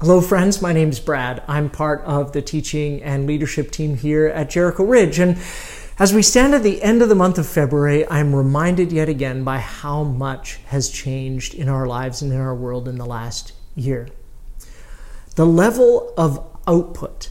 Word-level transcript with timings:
Hello, 0.00 0.20
friends. 0.20 0.62
My 0.62 0.72
name 0.72 0.90
is 0.90 1.00
Brad. 1.00 1.42
I'm 1.48 1.68
part 1.68 2.02
of 2.04 2.30
the 2.30 2.40
teaching 2.40 3.02
and 3.02 3.26
leadership 3.26 3.72
team 3.72 3.96
here 3.96 4.28
at 4.28 4.48
Jericho 4.48 4.84
Ridge. 4.84 5.18
And 5.18 5.36
as 5.98 6.14
we 6.14 6.22
stand 6.22 6.54
at 6.54 6.62
the 6.62 6.80
end 6.82 7.02
of 7.02 7.08
the 7.08 7.16
month 7.16 7.36
of 7.36 7.48
February, 7.48 8.08
I'm 8.08 8.32
reminded 8.32 8.92
yet 8.92 9.08
again 9.08 9.42
by 9.42 9.58
how 9.58 10.04
much 10.04 10.60
has 10.66 10.88
changed 10.88 11.52
in 11.52 11.68
our 11.68 11.84
lives 11.84 12.22
and 12.22 12.32
in 12.32 12.38
our 12.38 12.54
world 12.54 12.86
in 12.86 12.96
the 12.96 13.06
last 13.06 13.54
year. 13.74 14.08
The 15.34 15.44
level 15.44 16.14
of 16.16 16.48
output 16.68 17.30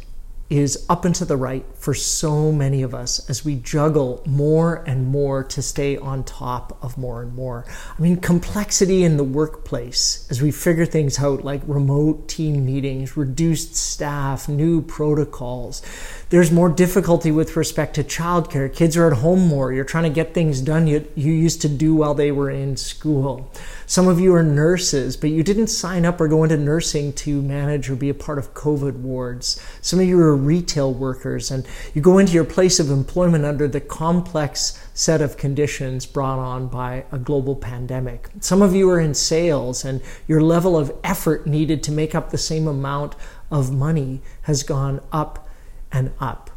is 0.50 0.86
up 0.88 1.04
and 1.04 1.14
to 1.14 1.26
the 1.26 1.36
right 1.36 1.66
for 1.76 1.94
so 1.94 2.52
many 2.52 2.82
of 2.82 2.96
us 2.96 3.30
as 3.30 3.44
we 3.44 3.56
juggle 3.56 4.24
more 4.26 4.84
and 4.88 5.06
more 5.06 5.44
to 5.44 5.62
stay 5.62 5.98
on 5.98 6.24
top 6.24 6.78
of 6.82 6.98
more 6.98 7.22
and 7.22 7.36
more. 7.36 7.66
I 7.98 8.02
mean, 8.02 8.18
complexity 8.18 9.04
in 9.04 9.18
the 9.18 9.26
workplace 9.26 10.26
as 10.30 10.42
we 10.42 10.52
figure 10.52 10.86
things 10.86 11.20
out 11.20 11.44
like 11.44 11.62
remote 11.68 12.30
team 12.30 12.66
meetings, 12.66 13.18
reduced 13.18 13.76
staff, 13.76 14.48
new 14.48 14.82
protocols. 14.82 15.82
There's 16.30 16.52
more 16.52 16.70
difficulty 16.70 17.32
with 17.32 17.58
respect 17.58 17.96
to 17.96 18.04
childcare. 18.04 18.74
Kids 18.74 18.96
are 18.96 19.12
at 19.12 19.18
home 19.18 19.48
more. 19.48 19.74
You're 19.74 19.84
trying 19.84 20.06
to 20.06 20.10
get 20.10 20.34
things 20.34 20.62
done 20.62 20.88
you, 20.88 21.06
you 21.16 21.34
used 21.34 21.62
to 21.64 21.70
do 21.70 21.94
while 21.94 22.14
they 22.14 22.32
were 22.32 22.50
in 22.50 22.78
school. 22.78 23.52
Some 23.90 24.10
of 24.10 24.20
you 24.20 24.36
are 24.36 24.44
nurses, 24.44 25.16
but 25.16 25.30
you 25.30 25.44
didn't 25.44 25.68
sign 25.68 26.06
up 26.06 26.20
or 26.20 26.28
go 26.28 26.44
into 26.44 26.58
nursing 26.58 27.14
to 27.14 27.42
manage 27.42 27.90
or 27.90 27.96
be 27.96 28.10
a 28.10 28.14
part 28.14 28.38
of 28.38 28.54
COVID 28.54 28.98
wards. 28.98 29.66
Some 29.82 30.02
of 30.02 30.06
you 30.06 30.20
are 30.20 30.36
retail 30.36 30.94
workers 30.94 31.52
and 31.52 31.66
you 31.94 32.02
go 32.02 32.18
into 32.18 32.34
your 32.34 32.44
place 32.44 32.82
of 32.82 32.92
employment 32.92 33.46
under 33.46 33.66
the 33.66 33.80
complex 33.80 34.78
set 34.94 35.22
of 35.22 35.38
conditions 35.38 36.06
brought 36.06 36.38
on 36.38 36.68
by 36.68 37.06
a 37.14 37.18
global 37.18 37.56
pandemic. 37.56 38.28
Some 38.42 38.62
of 38.62 38.76
you 38.76 38.90
are 38.90 39.00
in 39.00 39.14
sales 39.14 39.86
and 39.86 40.02
your 40.28 40.42
level 40.42 40.78
of 40.78 40.92
effort 41.02 41.48
needed 41.48 41.82
to 41.84 41.94
make 41.94 42.14
up 42.14 42.30
the 42.30 42.38
same 42.38 42.68
amount 42.68 43.16
of 43.50 43.72
money 43.72 44.20
has 44.42 44.64
gone 44.64 45.00
up 45.14 45.48
and 45.94 46.12
up. 46.20 46.50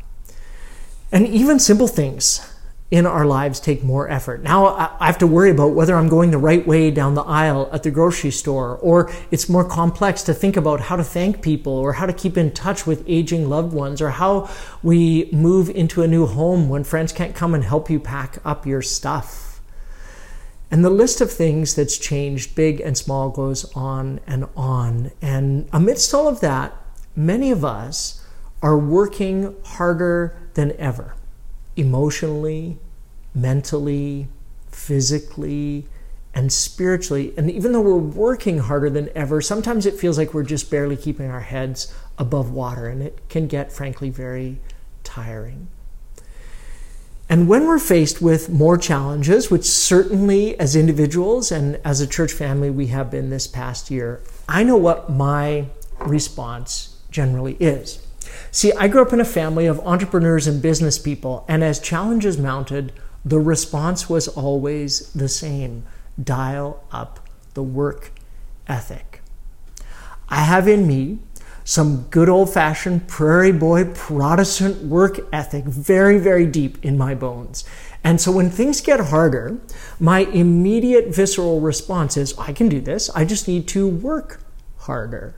And 1.13 1.29
even 1.29 1.61
simple 1.61 1.87
things 1.87 2.45
in 2.91 3.07
our 3.07 3.25
lives 3.25 3.61
take 3.61 3.85
more 3.85 4.09
effort. 4.09 4.43
Now 4.43 4.97
I 4.99 5.07
have 5.07 5.19
to 5.19 5.27
worry 5.27 5.51
about 5.51 5.75
whether 5.75 5.95
I'm 5.95 6.09
going 6.09 6.33
the 6.33 6.39
right 6.39 6.67
way 6.67 6.91
down 6.91 7.15
the 7.15 7.23
aisle 7.23 7.71
at 7.73 7.85
the 7.85 7.91
grocery 7.91 8.33
store, 8.33 8.79
or 8.79 9.13
it's 9.31 9.49
more 9.49 9.65
complex 9.65 10.25
to 10.25 10.35
think 10.35 10.57
about 10.57 10.81
how 10.81 10.97
to 10.97 11.05
thank 11.05 11.41
people, 11.41 11.73
or 11.73 11.93
how 11.93 12.07
to 12.07 12.13
keep 12.13 12.37
in 12.37 12.51
touch 12.51 12.87
with 12.87 13.05
aging 13.07 13.49
loved 13.49 13.73
ones, 13.73 14.03
or 14.03 14.11
how 14.11 14.51
we 14.83 15.29
move 15.33 15.71
into 15.71 16.03
a 16.03 16.09
new 16.09 16.27
home 16.27 16.69
when 16.69 16.83
friends 16.83 17.13
can't 17.13 17.35
come 17.35 17.55
and 17.55 17.63
help 17.63 17.89
you 17.89 18.01
pack 18.01 18.39
up 18.45 18.67
your 18.67 18.83
stuff. 18.83 19.61
And 20.69 20.85
the 20.85 20.91
list 20.91 21.21
of 21.21 21.33
things 21.33 21.75
that's 21.75 21.99
changed, 21.99 22.55
big 22.57 22.81
and 22.81 22.97
small, 22.99 23.31
goes 23.31 23.65
on 23.75 24.21
and 24.27 24.47
on. 24.57 25.13
And 25.23 25.69
amidst 25.73 26.13
all 26.13 26.29
of 26.29 26.41
that, 26.41 26.73
many 27.15 27.53
of 27.53 27.65
us 27.65 28.25
are 28.63 28.79
working 28.79 29.55
harder 29.65 30.37
than 30.55 30.73
ever 30.77 31.15
emotionally, 31.77 32.79
mentally, 33.35 34.29
physically, 34.71 35.87
and 36.35 36.53
spiritually. 36.53 37.33
And 37.37 37.51
even 37.51 37.73
though 37.73 37.81
we're 37.81 37.97
working 37.97 38.59
harder 38.59 38.91
than 38.91 39.11
ever, 39.15 39.41
sometimes 39.41 39.87
it 39.87 39.95
feels 39.95 40.17
like 40.19 40.33
we're 40.33 40.43
just 40.43 40.71
barely 40.71 40.97
keeping 40.97 41.31
our 41.31 41.41
heads 41.41 41.93
above 42.19 42.51
water, 42.51 42.87
and 42.89 43.03
it 43.03 43.19
can 43.29 43.47
get, 43.47 43.73
frankly, 43.73 44.11
very 44.11 44.59
tiring. 45.03 45.69
And 47.29 47.47
when 47.47 47.67
we're 47.67 47.79
faced 47.79 48.21
with 48.21 48.49
more 48.51 48.77
challenges, 48.77 49.51
which 49.53 49.65
certainly 49.65 50.59
as 50.59 50.75
individuals 50.75 51.53
and 51.53 51.81
as 51.85 52.01
a 52.01 52.07
church 52.07 52.33
family 52.33 52.71
we 52.71 52.89
have 52.89 53.09
been 53.09 53.31
this 53.31 53.47
past 53.47 53.89
year, 53.89 54.21
I 54.49 54.65
know 54.65 54.77
what 54.77 55.11
my 55.11 55.67
response 56.01 56.97
generally 57.11 57.57
is. 57.61 58.05
See, 58.51 58.73
I 58.73 58.89
grew 58.89 59.03
up 59.03 59.13
in 59.13 59.21
a 59.21 59.25
family 59.25 59.67
of 59.67 59.81
entrepreneurs 59.81 60.47
and 60.47 60.63
business 60.63 60.99
people, 60.99 61.45
and 61.49 61.63
as 61.63 61.81
challenges 61.81 62.39
mounted, 62.39 62.93
the 63.25 63.39
response 63.39 64.09
was 64.09 64.29
always 64.29 65.13
the 65.13 65.29
same 65.29 65.85
dial 66.23 66.85
up 66.91 67.21
the 67.55 67.63
work 67.63 68.13
ethic. 68.67 69.23
I 70.29 70.43
have 70.43 70.69
in 70.69 70.87
me 70.87 71.19
some 71.65 72.07
good 72.11 72.29
old 72.29 72.53
fashioned 72.53 73.07
prairie 73.07 73.53
boy 73.53 73.85
Protestant 73.85 74.85
work 74.85 75.21
ethic, 75.33 75.65
very, 75.65 76.19
very 76.19 76.47
deep 76.47 76.85
in 76.85 76.97
my 76.97 77.15
bones. 77.15 77.65
And 78.03 78.21
so 78.21 78.33
when 78.33 78.51
things 78.51 78.81
get 78.81 79.01
harder, 79.01 79.59
my 79.99 80.21
immediate 80.21 81.15
visceral 81.15 81.61
response 81.61 82.17
is 82.17 82.37
I 82.39 82.53
can 82.53 82.69
do 82.69 82.81
this, 82.81 83.11
I 83.11 83.25
just 83.25 83.47
need 83.47 83.69
to 83.69 83.87
work 83.87 84.43
harder. 84.79 85.35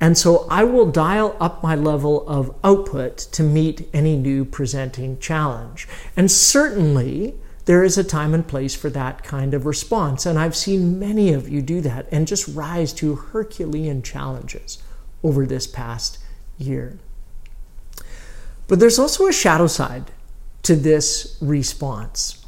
And 0.00 0.16
so 0.16 0.46
I 0.48 0.64
will 0.64 0.90
dial 0.90 1.36
up 1.38 1.62
my 1.62 1.74
level 1.74 2.26
of 2.26 2.54
output 2.64 3.18
to 3.18 3.42
meet 3.42 3.88
any 3.92 4.16
new 4.16 4.46
presenting 4.46 5.18
challenge. 5.18 5.86
And 6.16 6.30
certainly, 6.30 7.34
there 7.66 7.84
is 7.84 7.98
a 7.98 8.04
time 8.04 8.32
and 8.32 8.48
place 8.48 8.74
for 8.74 8.88
that 8.90 9.22
kind 9.22 9.52
of 9.52 9.66
response. 9.66 10.24
And 10.24 10.38
I've 10.38 10.56
seen 10.56 10.98
many 10.98 11.32
of 11.32 11.48
you 11.48 11.60
do 11.60 11.82
that 11.82 12.08
and 12.10 12.26
just 12.26 12.48
rise 12.48 12.92
to 12.94 13.14
Herculean 13.14 14.02
challenges 14.02 14.82
over 15.22 15.44
this 15.44 15.66
past 15.66 16.18
year. 16.58 16.98
But 18.66 18.80
there's 18.80 18.98
also 18.98 19.26
a 19.26 19.32
shadow 19.32 19.66
side 19.66 20.10
to 20.62 20.76
this 20.76 21.36
response. 21.40 22.44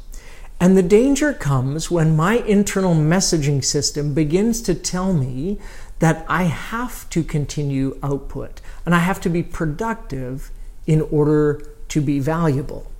And 0.59 0.77
the 0.77 0.83
danger 0.83 1.33
comes 1.33 1.91
when 1.91 2.15
my 2.15 2.35
internal 2.35 2.95
messaging 2.95 3.63
system 3.63 4.13
begins 4.13 4.61
to 4.61 4.73
tell 4.73 5.13
me 5.13 5.59
that 6.03 6.25
I 6.27 6.43
have 6.43 7.09
to 7.11 7.23
continue 7.23 7.97
output 8.03 8.59
and 8.85 8.93
I 8.93 8.99
have 8.99 9.21
to 9.21 9.29
be 9.29 9.41
productive 9.41 10.51
in 10.85 10.99
order 10.99 11.65
to 11.87 12.01
be 12.01 12.19
valuable. 12.19 12.91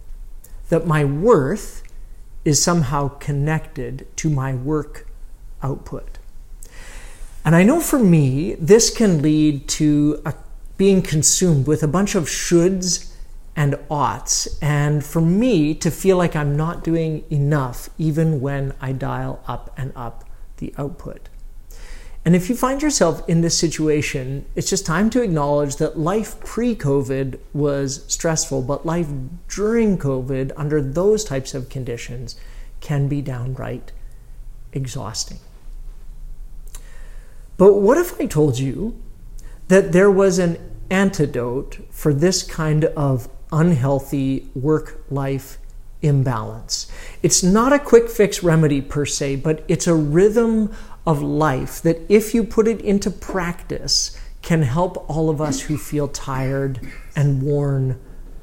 That 0.70 0.88
my 0.88 1.04
worth 1.04 1.84
is 2.46 2.64
somehow 2.64 3.10
connected 3.10 4.08
to 4.16 4.30
my 4.30 4.56
work 4.56 5.06
output. 5.62 6.18
And 7.44 7.58
I 7.58 7.64
know 7.64 7.82
for 7.82 8.00
me, 8.00 8.54
this 8.54 8.90
can 8.90 9.22
lead 9.22 9.68
to 9.80 10.22
a, 10.26 10.34
being 10.78 11.02
consumed 11.02 11.68
with 11.68 11.84
a 11.84 11.90
bunch 11.90 12.16
of 12.16 12.30
shoulds 12.30 13.12
and 13.54 13.78
oughts, 13.92 14.48
and 14.62 15.04
for 15.04 15.20
me 15.20 15.76
to 15.76 15.92
feel 15.92 16.16
like 16.16 16.38
I'm 16.38 16.56
not 16.56 16.86
doing 16.86 17.26
enough 17.30 17.90
even 17.98 18.40
when 18.40 18.74
I 18.80 18.94
dial 18.94 19.44
up 19.46 19.74
and 19.76 19.92
up 19.94 20.24
the 20.58 20.74
output. 20.78 21.28
And 22.26 22.36
if 22.36 22.50
you 22.50 22.56
find 22.56 22.82
yourself 22.82 23.28
in 23.28 23.42
this 23.42 23.58
situation, 23.58 24.46
it's 24.56 24.70
just 24.70 24.86
time 24.86 25.10
to 25.10 25.22
acknowledge 25.22 25.76
that 25.78 26.00
life 26.00 26.40
pre 26.40 26.74
COVID 26.74 27.38
was 27.54 28.06
stressful, 28.08 28.62
but 28.62 28.86
life 28.86 29.10
during 29.50 29.98
COVID, 29.98 30.52
under 30.56 30.82
those 30.82 31.26
types 31.26 31.54
of 31.54 31.70
conditions, 31.70 32.38
can 32.80 33.08
be 33.10 33.22
downright 33.22 33.92
exhausting. 34.72 35.40
But 37.58 37.74
what 37.74 37.98
if 37.98 38.20
I 38.20 38.26
told 38.26 38.58
you 38.58 39.00
that 39.68 39.92
there 39.92 40.12
was 40.12 40.40
an 40.40 40.58
antidote 40.90 41.80
for 41.92 42.14
this 42.14 42.42
kind 42.44 42.86
of 42.86 43.30
unhealthy 43.52 44.50
work 44.56 45.04
life 45.10 45.58
imbalance? 46.02 46.92
It's 47.22 47.44
not 47.44 47.74
a 47.74 47.80
quick 47.80 48.10
fix 48.10 48.44
remedy 48.44 48.82
per 48.82 49.06
se, 49.06 49.38
but 49.38 49.64
it's 49.68 49.88
a 49.88 49.96
rhythm 49.96 50.74
of 51.06 51.22
life 51.22 51.82
that, 51.82 52.00
if 52.10 52.34
you 52.34 52.44
put 52.44 52.68
it 52.68 52.82
into 52.82 53.12
practice, 53.12 54.18
can 54.42 54.62
help 54.62 55.10
all 55.10 55.30
of 55.30 55.42
us 55.42 55.62
who 55.62 55.78
feel 55.78 56.08
tired 56.08 56.80
and 57.16 57.42
worn 57.42 58.00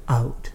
out. 0.09 0.51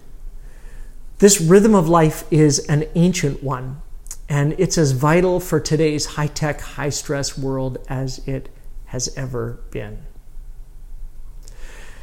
This 1.19 1.39
rhythm 1.39 1.73
of 1.73 1.87
life 1.87 2.25
is 2.31 2.59
an 2.67 2.85
ancient 2.95 3.41
one, 3.41 3.81
and 4.27 4.53
it's 4.57 4.77
as 4.77 4.91
vital 4.91 5.39
for 5.39 5.59
today's 5.59 6.05
high 6.05 6.27
tech, 6.27 6.61
high 6.61 6.89
stress 6.89 7.37
world 7.37 7.77
as 7.87 8.19
it 8.27 8.49
has 8.85 9.15
ever 9.15 9.59
been. 9.71 9.99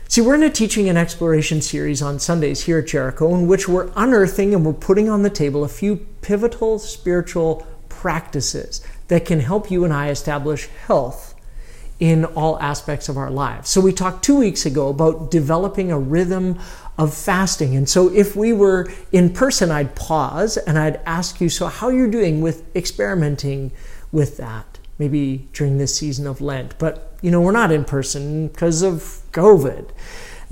See, 0.09 0.21
we're 0.21 0.35
in 0.35 0.43
a 0.43 0.51
teaching 0.51 0.89
and 0.89 0.99
exploration 0.99 1.63
series 1.63 2.03
on 2.03 2.19
Sundays 2.19 2.65
here 2.65 2.79
at 2.79 2.87
Jericho, 2.87 3.35
in 3.35 3.47
which 3.47 3.67
we're 3.67 3.91
unearthing 3.97 4.55
and 4.55 4.65
we're 4.65 4.75
putting 4.75 5.09
on 5.09 5.23
the 5.23 5.31
table 5.31 5.65
a 5.65 5.69
few 5.69 5.97
pivotal 6.21 6.79
spiritual 6.79 7.67
practices 7.89 8.83
that 9.13 9.27
can 9.27 9.41
help 9.41 9.71
you 9.71 9.85
and 9.85 9.93
I 9.93 10.09
establish 10.09 10.69
health 10.87 11.35
in 12.01 12.25
all 12.25 12.59
aspects 12.61 13.11
of 13.11 13.19
our 13.19 13.31
lives. 13.31 13.69
So, 13.69 13.79
we 13.79 13.93
talked 13.93 14.25
two 14.25 14.39
weeks 14.39 14.65
ago 14.65 14.89
about 14.89 15.31
developing 15.31 15.93
a 15.93 15.99
rhythm 15.99 16.59
of 16.97 17.13
fasting. 17.13 17.77
And 17.77 17.87
so, 17.87 18.11
if 18.11 18.35
we 18.35 18.55
were 18.55 18.91
in 19.13 19.35
person, 19.35 19.71
I'd 19.71 19.95
pause 19.95 20.57
and 20.57 20.79
I'd 20.79 20.97
ask 21.05 21.43
you, 21.43 21.51
So, 21.51 21.67
how 21.67 21.89
are 21.89 21.93
you 21.93 22.11
doing 22.11 22.41
with 22.41 22.75
experimenting 22.75 23.71
with 24.13 24.39
that? 24.39 24.79
Maybe 24.99 25.47
during 25.53 25.77
this 25.77 25.95
season 25.95 26.27
of 26.27 26.41
Lent. 26.41 26.79
But, 26.79 27.15
you 27.21 27.31
know, 27.31 27.43
we're 27.43 27.53
not 27.53 27.71
in 27.71 27.85
person 27.85 28.49
because 28.49 28.81
of 28.81 29.21
COVID. 29.33 29.91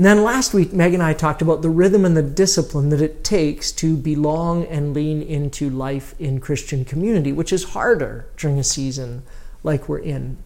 And 0.01 0.07
then 0.07 0.25
last 0.25 0.55
week, 0.55 0.73
Meg 0.73 0.95
and 0.95 1.03
I 1.03 1.13
talked 1.13 1.43
about 1.43 1.61
the 1.61 1.69
rhythm 1.69 2.07
and 2.07 2.17
the 2.17 2.23
discipline 2.23 2.89
that 2.89 3.03
it 3.03 3.23
takes 3.23 3.71
to 3.73 3.99
belong 3.99 4.65
and 4.65 4.95
lean 4.95 5.21
into 5.21 5.69
life 5.69 6.15
in 6.19 6.41
Christian 6.41 6.87
community, 6.87 7.33
which 7.33 7.53
is 7.53 7.73
harder 7.75 8.25
during 8.39 8.59
a 8.59 8.65
season 8.65 9.25
like 9.63 9.91
we're 9.91 9.99
in. 9.99 10.39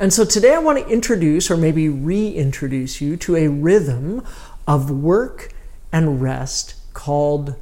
And 0.00 0.14
so 0.14 0.24
today 0.24 0.54
I 0.54 0.60
want 0.60 0.78
to 0.78 0.88
introduce 0.88 1.50
or 1.50 1.58
maybe 1.58 1.90
reintroduce 1.90 3.02
you 3.02 3.18
to 3.18 3.36
a 3.36 3.48
rhythm 3.48 4.24
of 4.66 4.90
work 4.90 5.52
and 5.92 6.22
rest 6.22 6.74
called 6.94 7.54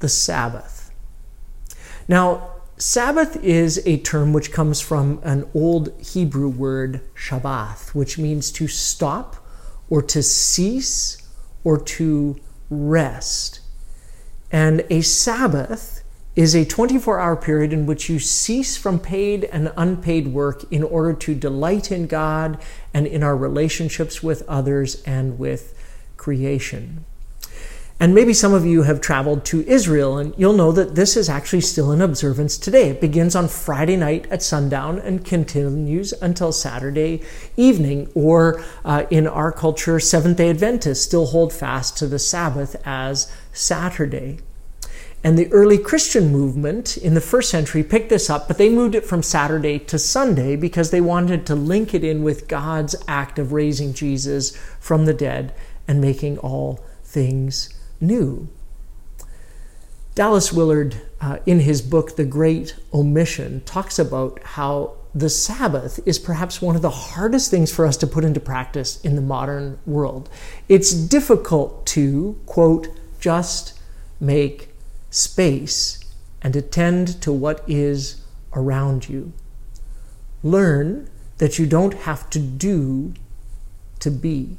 the 0.00 0.08
Sabbath. 0.08 0.90
Now, 2.08 2.50
Sabbath 2.78 3.36
is 3.44 3.80
a 3.86 3.98
term 3.98 4.32
which 4.32 4.50
comes 4.50 4.80
from 4.80 5.20
an 5.22 5.48
old 5.54 5.92
Hebrew 6.02 6.48
word, 6.48 7.00
Shabbath, 7.14 7.94
which 7.94 8.18
means 8.18 8.50
to 8.50 8.66
stop 8.66 9.36
or 9.92 10.00
to 10.00 10.22
cease 10.22 11.18
or 11.64 11.78
to 11.78 12.34
rest. 12.70 13.60
And 14.50 14.86
a 14.88 15.02
Sabbath 15.02 16.02
is 16.34 16.54
a 16.54 16.64
24 16.64 17.20
hour 17.20 17.36
period 17.36 17.74
in 17.74 17.84
which 17.84 18.08
you 18.08 18.18
cease 18.18 18.74
from 18.74 18.98
paid 18.98 19.44
and 19.44 19.70
unpaid 19.76 20.28
work 20.28 20.64
in 20.72 20.82
order 20.82 21.12
to 21.12 21.34
delight 21.34 21.92
in 21.92 22.06
God 22.06 22.58
and 22.94 23.06
in 23.06 23.22
our 23.22 23.36
relationships 23.36 24.22
with 24.22 24.42
others 24.48 25.02
and 25.02 25.38
with 25.38 25.78
creation. 26.16 27.04
And 28.02 28.16
maybe 28.16 28.34
some 28.34 28.52
of 28.52 28.66
you 28.66 28.82
have 28.82 29.00
traveled 29.00 29.44
to 29.44 29.64
Israel, 29.68 30.18
and 30.18 30.34
you'll 30.36 30.54
know 30.54 30.72
that 30.72 30.96
this 30.96 31.16
is 31.16 31.28
actually 31.28 31.60
still 31.60 31.92
in 31.92 32.02
observance 32.02 32.58
today. 32.58 32.88
It 32.88 33.00
begins 33.00 33.36
on 33.36 33.46
Friday 33.46 33.94
night 33.94 34.26
at 34.28 34.42
sundown 34.42 34.98
and 34.98 35.24
continues 35.24 36.12
until 36.14 36.50
Saturday 36.50 37.22
evening. 37.56 38.10
Or 38.16 38.60
uh, 38.84 39.04
in 39.08 39.28
our 39.28 39.52
culture, 39.52 40.00
Seventh 40.00 40.38
day 40.38 40.50
Adventists 40.50 41.02
still 41.02 41.26
hold 41.26 41.52
fast 41.52 41.96
to 41.98 42.08
the 42.08 42.18
Sabbath 42.18 42.74
as 42.84 43.32
Saturday. 43.52 44.40
And 45.22 45.38
the 45.38 45.52
early 45.52 45.78
Christian 45.78 46.32
movement 46.32 46.96
in 46.96 47.14
the 47.14 47.20
first 47.20 47.50
century 47.50 47.84
picked 47.84 48.08
this 48.08 48.28
up, 48.28 48.48
but 48.48 48.58
they 48.58 48.68
moved 48.68 48.96
it 48.96 49.04
from 49.04 49.22
Saturday 49.22 49.78
to 49.78 49.96
Sunday 49.96 50.56
because 50.56 50.90
they 50.90 51.00
wanted 51.00 51.46
to 51.46 51.54
link 51.54 51.94
it 51.94 52.02
in 52.02 52.24
with 52.24 52.48
God's 52.48 52.96
act 53.06 53.38
of 53.38 53.52
raising 53.52 53.94
Jesus 53.94 54.56
from 54.80 55.04
the 55.04 55.14
dead 55.14 55.54
and 55.86 56.00
making 56.00 56.38
all 56.38 56.84
things 57.04 57.72
new. 58.02 58.48
Dallas 60.14 60.52
Willard, 60.52 61.00
uh, 61.22 61.38
in 61.46 61.60
his 61.60 61.80
book, 61.80 62.16
The 62.16 62.24
Great 62.24 62.76
Omission, 62.92 63.62
talks 63.64 63.98
about 63.98 64.42
how 64.42 64.96
the 65.14 65.30
Sabbath 65.30 66.00
is 66.06 66.18
perhaps 66.18 66.60
one 66.60 66.76
of 66.76 66.82
the 66.82 66.90
hardest 66.90 67.50
things 67.50 67.72
for 67.72 67.86
us 67.86 67.96
to 67.98 68.06
put 68.06 68.24
into 68.24 68.40
practice 68.40 69.00
in 69.02 69.14
the 69.14 69.22
modern 69.22 69.78
world. 69.86 70.28
It's 70.68 70.92
difficult 70.92 71.86
to, 71.86 72.38
quote, 72.46 72.88
just 73.20 73.78
make 74.20 74.70
space 75.10 76.00
and 76.42 76.56
attend 76.56 77.20
to 77.22 77.32
what 77.32 77.62
is 77.66 78.22
around 78.54 79.08
you. 79.08 79.32
Learn 80.42 81.08
that 81.38 81.58
you 81.58 81.66
don't 81.66 81.94
have 81.94 82.28
to 82.30 82.38
do 82.38 83.14
to 84.00 84.10
be. 84.10 84.56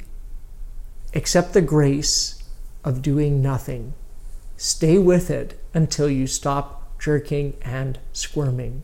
Accept 1.13 1.53
the 1.53 1.61
grace 1.61 2.42
of 2.83 3.01
doing 3.01 3.41
nothing. 3.41 3.93
Stay 4.57 4.97
with 4.97 5.29
it 5.29 5.59
until 5.73 6.09
you 6.09 6.27
stop 6.27 6.99
jerking 6.99 7.57
and 7.61 7.99
squirming. 8.11 8.83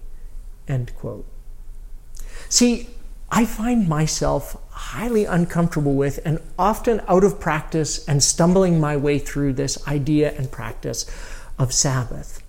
End 0.67 0.95
quote. 0.95 1.25
See, 2.49 2.89
I 3.31 3.45
find 3.45 3.87
myself 3.87 4.57
highly 4.71 5.25
uncomfortable 5.25 5.93
with 5.93 6.19
and 6.25 6.39
often 6.57 7.01
out 7.07 7.23
of 7.23 7.39
practice 7.39 8.07
and 8.07 8.23
stumbling 8.23 8.79
my 8.79 8.97
way 8.97 9.19
through 9.19 9.53
this 9.53 9.87
idea 9.87 10.33
and 10.35 10.51
practice 10.51 11.05
of 11.57 11.73
Sabbath. 11.73 12.41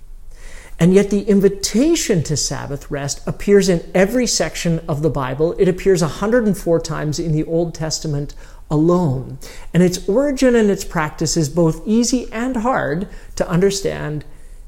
And 0.79 0.95
yet, 0.95 1.11
the 1.11 1.29
invitation 1.29 2.23
to 2.23 2.39
Sabbath 2.39 2.91
rest 2.91 3.21
appears 3.29 3.69
in 3.69 3.89
every 3.95 4.27
section 4.27 4.79
of 4.89 5.03
the 5.03 5.11
Bible. 5.11 5.55
It 5.59 5.69
appears 5.69 6.01
104 6.01 6.81
times 6.81 7.19
in 7.19 7.33
the 7.33 7.45
Old 7.45 7.75
Testament 7.75 8.35
alone. 8.71 9.39
And 9.75 9.83
its 9.83 10.09
origin 10.09 10.55
and 10.55 10.71
its 10.71 10.85
practice 10.85 11.37
is 11.37 11.49
both 11.49 11.87
easy 11.87 12.31
and 12.33 12.57
hard 12.57 13.09
to 13.37 13.49
understand 13.49 14.25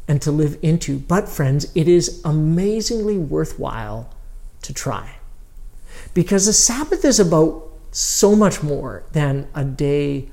and 0.08 0.20
to 0.22 0.32
live 0.32 0.58
into. 0.62 0.99
But, 0.99 1.28
friends, 1.28 1.70
it 1.75 1.88
is 1.88 2.20
amazingly 2.25 3.16
worthwhile 3.16 4.12
to 4.62 4.75
try. 4.75 5.16
Because 6.14 6.46
the 6.46 6.52
Sabbath 6.52 7.04
is 7.04 7.20
about 7.20 7.69
so 7.93 8.34
much 8.34 8.62
more 8.62 9.04
than 9.12 9.49
a 9.54 9.64
day 9.64 10.28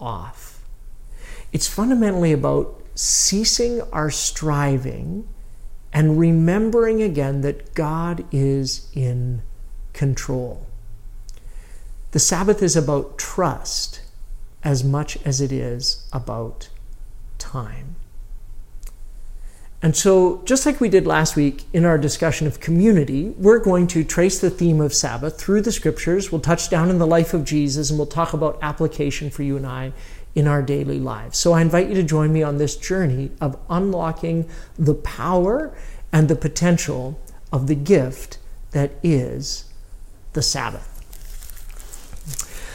off. 0.00 0.60
It's 1.52 1.68
fundamentally 1.68 2.32
about 2.32 2.82
ceasing 2.94 3.80
our 3.92 4.10
striving 4.10 5.26
and 5.92 6.18
remembering 6.18 7.02
again 7.02 7.40
that 7.42 7.74
God 7.74 8.24
is 8.32 8.90
in 8.92 9.42
control. 9.92 10.66
The 12.14 12.20
Sabbath 12.20 12.62
is 12.62 12.76
about 12.76 13.18
trust 13.18 14.00
as 14.62 14.84
much 14.84 15.18
as 15.24 15.40
it 15.40 15.50
is 15.50 16.06
about 16.12 16.68
time. 17.38 17.96
And 19.82 19.96
so, 19.96 20.40
just 20.44 20.64
like 20.64 20.80
we 20.80 20.88
did 20.88 21.08
last 21.08 21.34
week 21.34 21.64
in 21.72 21.84
our 21.84 21.98
discussion 21.98 22.46
of 22.46 22.60
community, 22.60 23.30
we're 23.30 23.58
going 23.58 23.88
to 23.88 24.04
trace 24.04 24.38
the 24.38 24.48
theme 24.48 24.80
of 24.80 24.94
Sabbath 24.94 25.40
through 25.40 25.62
the 25.62 25.72
scriptures. 25.72 26.30
We'll 26.30 26.40
touch 26.40 26.70
down 26.70 26.88
in 26.88 26.98
the 26.98 27.06
life 27.06 27.34
of 27.34 27.44
Jesus 27.44 27.90
and 27.90 27.98
we'll 27.98 28.06
talk 28.06 28.32
about 28.32 28.60
application 28.62 29.28
for 29.28 29.42
you 29.42 29.56
and 29.56 29.66
I 29.66 29.92
in 30.36 30.46
our 30.46 30.62
daily 30.62 31.00
lives. 31.00 31.36
So, 31.36 31.52
I 31.52 31.62
invite 31.62 31.88
you 31.88 31.96
to 31.96 32.04
join 32.04 32.32
me 32.32 32.44
on 32.44 32.58
this 32.58 32.76
journey 32.76 33.32
of 33.40 33.58
unlocking 33.68 34.48
the 34.78 34.94
power 34.94 35.76
and 36.12 36.28
the 36.28 36.36
potential 36.36 37.20
of 37.52 37.66
the 37.66 37.74
gift 37.74 38.38
that 38.70 38.92
is 39.02 39.64
the 40.34 40.42
Sabbath. 40.42 40.93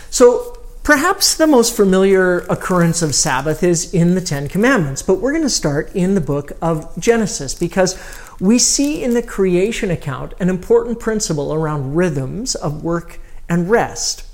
So, 0.09 0.57
perhaps 0.83 1.35
the 1.35 1.45
most 1.45 1.75
familiar 1.75 2.39
occurrence 2.50 3.01
of 3.01 3.13
Sabbath 3.13 3.63
is 3.63 3.94
in 3.94 4.15
the 4.15 4.21
Ten 4.21 4.47
Commandments, 4.47 5.03
but 5.03 5.15
we're 5.15 5.31
going 5.31 5.44
to 5.44 5.50
start 5.50 5.95
in 5.95 6.15
the 6.15 6.21
book 6.21 6.51
of 6.61 6.97
Genesis 7.00 7.53
because 7.53 8.01
we 8.39 8.57
see 8.57 9.03
in 9.03 9.13
the 9.13 9.21
creation 9.21 9.91
account 9.91 10.33
an 10.39 10.50
important 10.50 11.00
principle 11.00 11.53
around 11.53 11.95
rhythms 11.95 12.56
of 12.56 12.83
work 12.83 13.19
and 13.47 13.69
rest. 13.69 14.25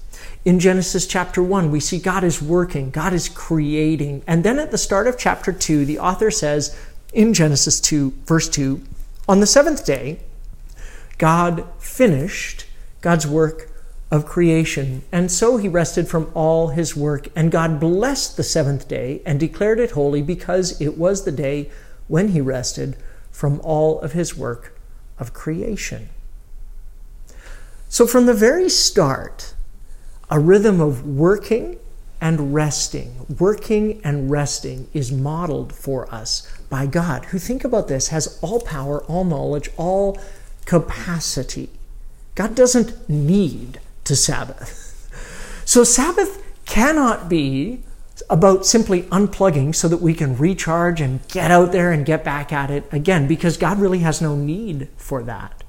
In 0.46 0.60
Genesis 0.60 1.08
chapter 1.08 1.42
1, 1.42 1.72
we 1.72 1.80
see 1.80 2.00
God 2.00 2.24
is 2.24 2.42
working, 2.42 2.92
God 2.92 3.14
is 3.14 3.28
creating. 3.28 4.24
And 4.28 4.44
then 4.44 4.60
at 4.60 4.72
the 4.72 4.78
start 4.78 5.08
of 5.08 5.18
chapter 5.18 5.52
2, 5.52 5.86
the 5.86 6.00
author 6.00 6.30
says 6.32 6.80
in 7.14 7.34
Genesis 7.34 7.82
2, 7.82 8.14
verse 8.26 8.48
2, 8.48 8.82
on 9.28 9.40
the 9.40 9.48
seventh 9.48 9.86
day, 9.86 10.20
God 11.18 11.66
finished 11.80 12.66
God's 13.02 13.26
work 13.26 13.72
of 14.12 14.26
creation. 14.26 15.04
And 15.12 15.32
so 15.32 15.58
he 15.58 15.68
rested 15.68 16.08
from 16.08 16.32
all 16.34 16.70
his 16.70 16.96
work. 16.96 17.28
And 17.36 17.52
God 17.52 17.80
blessed 17.80 18.38
the 18.38 18.44
seventh 18.44 18.88
day 18.88 19.22
and 19.26 19.40
declared 19.40 19.80
it 19.80 19.92
holy 19.92 20.22
because 20.22 20.80
it 20.80 20.98
was 20.98 21.24
the 21.24 21.32
day 21.32 21.70
when 22.08 22.30
he 22.30 22.42
rested 22.42 22.96
from 23.32 23.60
all 23.62 24.00
of 24.02 24.14
his 24.14 24.38
work 24.38 24.78
of 25.18 25.34
creation. 25.34 26.10
So, 27.90 28.06
from 28.06 28.26
the 28.26 28.34
very 28.34 28.70
start, 28.70 29.54
a 30.30 30.40
rhythm 30.40 30.82
of 30.82 31.06
working 31.06 31.78
and 32.20 32.54
resting, 32.54 33.26
working 33.40 34.02
and 34.04 34.30
resting 34.32 34.88
is 34.94 35.12
modeled 35.12 35.74
for 35.74 36.14
us 36.14 36.52
by 36.70 36.88
God, 36.88 37.26
who, 37.26 37.40
think 37.40 37.64
about 37.64 37.88
this, 37.88 38.10
has 38.10 38.40
all 38.42 38.60
power, 38.62 39.04
all 39.04 39.24
knowledge, 39.24 39.70
all 39.78 40.20
capacity. 40.66 41.70
God 42.34 42.56
doesn't 42.56 43.08
need 43.10 43.80
to 44.06 44.16
Sabbath. 44.16 44.82
So, 45.66 45.84
Sabbath 45.84 46.42
cannot 46.66 47.30
be 47.30 47.84
about 48.30 48.66
simply 48.66 49.04
unplugging 49.04 49.76
so 49.76 49.88
that 49.88 50.02
we 50.02 50.14
can 50.14 50.38
recharge 50.38 51.02
and 51.02 51.28
get 51.28 51.52
out 51.52 51.72
there 51.72 51.92
and 51.92 52.06
get 52.06 52.24
back 52.24 52.54
at 52.54 52.72
it 52.72 52.86
again, 52.92 53.28
because 53.28 53.58
God 53.58 53.78
really 53.80 54.00
has 54.00 54.22
no 54.22 54.36
need 54.36 54.88
for 54.98 55.22
that. 55.24 55.64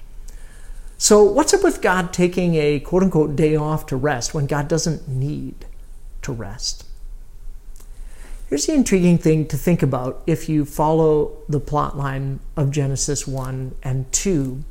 So, 0.99 1.23
what's 1.23 1.53
up 1.53 1.63
with 1.63 1.83
God 1.83 2.13
taking 2.13 2.55
a 2.55 2.81
quote 2.81 3.03
unquote 3.03 3.37
day 3.37 3.57
off 3.57 3.87
to 3.87 3.97
rest 3.97 4.33
when 4.33 4.47
God 4.47 4.69
doesn't 4.69 5.09
need 5.09 5.67
to 6.23 6.33
rest? 6.33 6.87
Here's 8.49 8.67
the 8.67 8.75
intriguing 8.75 9.19
thing 9.19 9.47
to 9.49 9.57
think 9.57 9.83
about 9.83 10.23
if 10.27 10.49
you 10.49 10.65
follow 10.65 11.37
the 11.49 11.59
plot 11.59 11.97
line 11.97 12.39
of 12.57 12.71
Genesis 12.71 13.27
1 13.27 13.75
and 13.83 14.11
2. 14.13 14.63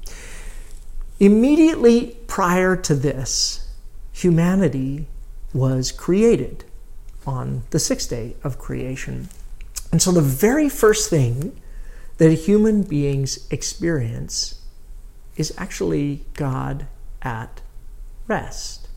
Immediately 1.19 2.17
prior 2.27 2.75
to 2.75 2.93
this, 2.95 3.69
humanity 4.11 5.07
was 5.53 5.91
created 5.91 6.65
on 7.25 7.63
the 7.69 7.79
sixth 7.79 8.09
day 8.09 8.35
of 8.43 8.59
creation. 8.59 9.29
And 9.91 10.01
so 10.01 10.11
the 10.11 10.21
very 10.21 10.67
first 10.67 11.09
thing 11.09 11.59
that 12.17 12.31
human 12.31 12.83
beings 12.83 13.47
experience 13.49 14.61
is 15.37 15.53
actually 15.57 16.25
God 16.33 16.87
at 17.21 17.61
rest. 18.27 18.87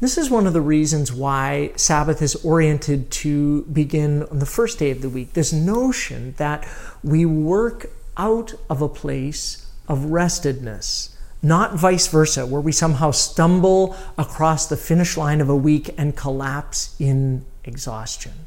This 0.00 0.16
is 0.16 0.30
one 0.30 0.46
of 0.46 0.54
the 0.54 0.62
reasons 0.62 1.12
why 1.12 1.72
Sabbath 1.76 2.22
is 2.22 2.36
oriented 2.36 3.10
to 3.10 3.62
begin 3.64 4.22
on 4.24 4.38
the 4.38 4.46
first 4.46 4.78
day 4.78 4.90
of 4.90 5.02
the 5.02 5.10
week. 5.10 5.34
This 5.34 5.52
notion 5.52 6.34
that 6.38 6.66
we 7.04 7.26
work 7.26 7.90
out 8.16 8.54
of 8.70 8.80
a 8.80 8.88
place 8.88 9.59
of 9.90 9.98
restedness, 10.10 11.16
not 11.42 11.74
vice 11.74 12.06
versa, 12.06 12.46
where 12.46 12.60
we 12.60 12.70
somehow 12.70 13.10
stumble 13.10 13.96
across 14.16 14.66
the 14.66 14.76
finish 14.76 15.16
line 15.16 15.40
of 15.40 15.48
a 15.48 15.56
week 15.56 15.92
and 15.98 16.16
collapse 16.16 16.94
in 17.00 17.44
exhaustion. 17.64 18.46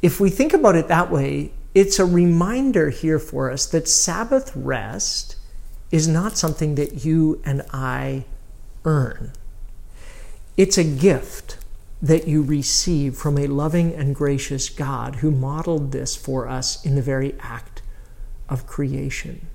If 0.00 0.20
we 0.20 0.30
think 0.30 0.52
about 0.52 0.76
it 0.76 0.86
that 0.86 1.10
way, 1.10 1.52
it's 1.74 1.98
a 1.98 2.04
reminder 2.04 2.90
here 2.90 3.18
for 3.18 3.50
us 3.50 3.66
that 3.66 3.88
Sabbath 3.88 4.52
rest 4.54 5.36
is 5.90 6.06
not 6.06 6.38
something 6.38 6.76
that 6.76 7.04
you 7.04 7.42
and 7.44 7.62
I 7.72 8.24
earn. 8.84 9.32
It's 10.56 10.78
a 10.78 10.84
gift 10.84 11.58
that 12.00 12.28
you 12.28 12.42
receive 12.42 13.16
from 13.16 13.36
a 13.36 13.48
loving 13.48 13.94
and 13.94 14.14
gracious 14.14 14.68
God 14.68 15.16
who 15.16 15.30
modeled 15.32 15.90
this 15.90 16.14
for 16.14 16.48
us 16.48 16.84
in 16.84 16.94
the 16.94 17.02
very 17.02 17.34
act 17.40 17.82
of 18.48 18.66
creation. 18.66 19.48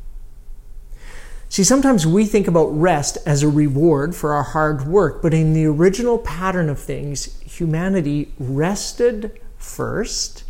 See, 1.50 1.64
sometimes 1.64 2.06
we 2.06 2.26
think 2.26 2.48
about 2.48 2.68
rest 2.68 3.18
as 3.26 3.42
a 3.42 3.48
reward 3.48 4.16
for 4.16 4.34
our 4.34 4.44
hard 4.44 4.86
work, 4.86 5.22
but 5.22 5.34
in 5.34 5.54
the 5.54 5.66
original 5.66 6.18
pattern 6.18 6.70
of 6.70 6.80
things, 6.80 7.40
humanity 7.42 8.34
rested 8.38 9.40
first 9.58 10.44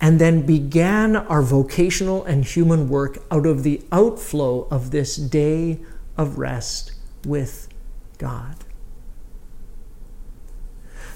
and 0.00 0.18
then 0.18 0.44
began 0.44 1.16
our 1.16 1.42
vocational 1.42 2.24
and 2.24 2.44
human 2.44 2.88
work 2.88 3.18
out 3.30 3.46
of 3.46 3.62
the 3.62 3.82
outflow 3.92 4.66
of 4.70 4.90
this 4.90 5.16
day 5.16 5.78
of 6.16 6.38
rest 6.38 6.92
with 7.24 7.68
God. 8.18 8.56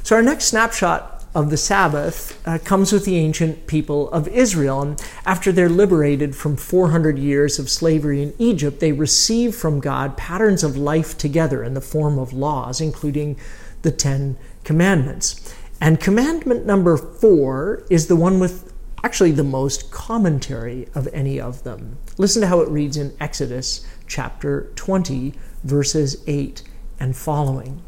So, 0.02 0.16
our 0.16 0.22
next 0.22 0.46
snapshot 0.46 1.19
of 1.34 1.50
the 1.50 1.56
Sabbath 1.56 2.40
uh, 2.46 2.58
comes 2.58 2.92
with 2.92 3.04
the 3.04 3.16
ancient 3.16 3.66
people 3.66 4.10
of 4.10 4.26
Israel. 4.28 4.82
And 4.82 5.02
after 5.24 5.52
they're 5.52 5.68
liberated 5.68 6.34
from 6.34 6.56
400 6.56 7.18
years 7.18 7.58
of 7.58 7.70
slavery 7.70 8.22
in 8.22 8.34
Egypt, 8.38 8.80
they 8.80 8.92
receive 8.92 9.54
from 9.54 9.80
God 9.80 10.16
patterns 10.16 10.64
of 10.64 10.76
life 10.76 11.16
together 11.16 11.62
in 11.62 11.74
the 11.74 11.80
form 11.80 12.18
of 12.18 12.32
laws, 12.32 12.80
including 12.80 13.38
the 13.82 13.92
Ten 13.92 14.36
Commandments. 14.64 15.54
And 15.80 16.00
commandment 16.00 16.66
number 16.66 16.96
four 16.96 17.84
is 17.88 18.08
the 18.08 18.16
one 18.16 18.38
with 18.38 18.72
actually 19.02 19.30
the 19.30 19.44
most 19.44 19.90
commentary 19.90 20.86
of 20.94 21.08
any 21.12 21.40
of 21.40 21.62
them. 21.62 21.96
Listen 22.18 22.42
to 22.42 22.48
how 22.48 22.60
it 22.60 22.68
reads 22.68 22.96
in 22.96 23.16
Exodus 23.18 23.86
chapter 24.06 24.70
20, 24.74 25.32
verses 25.64 26.22
8 26.26 26.62
and 26.98 27.16
following. 27.16 27.82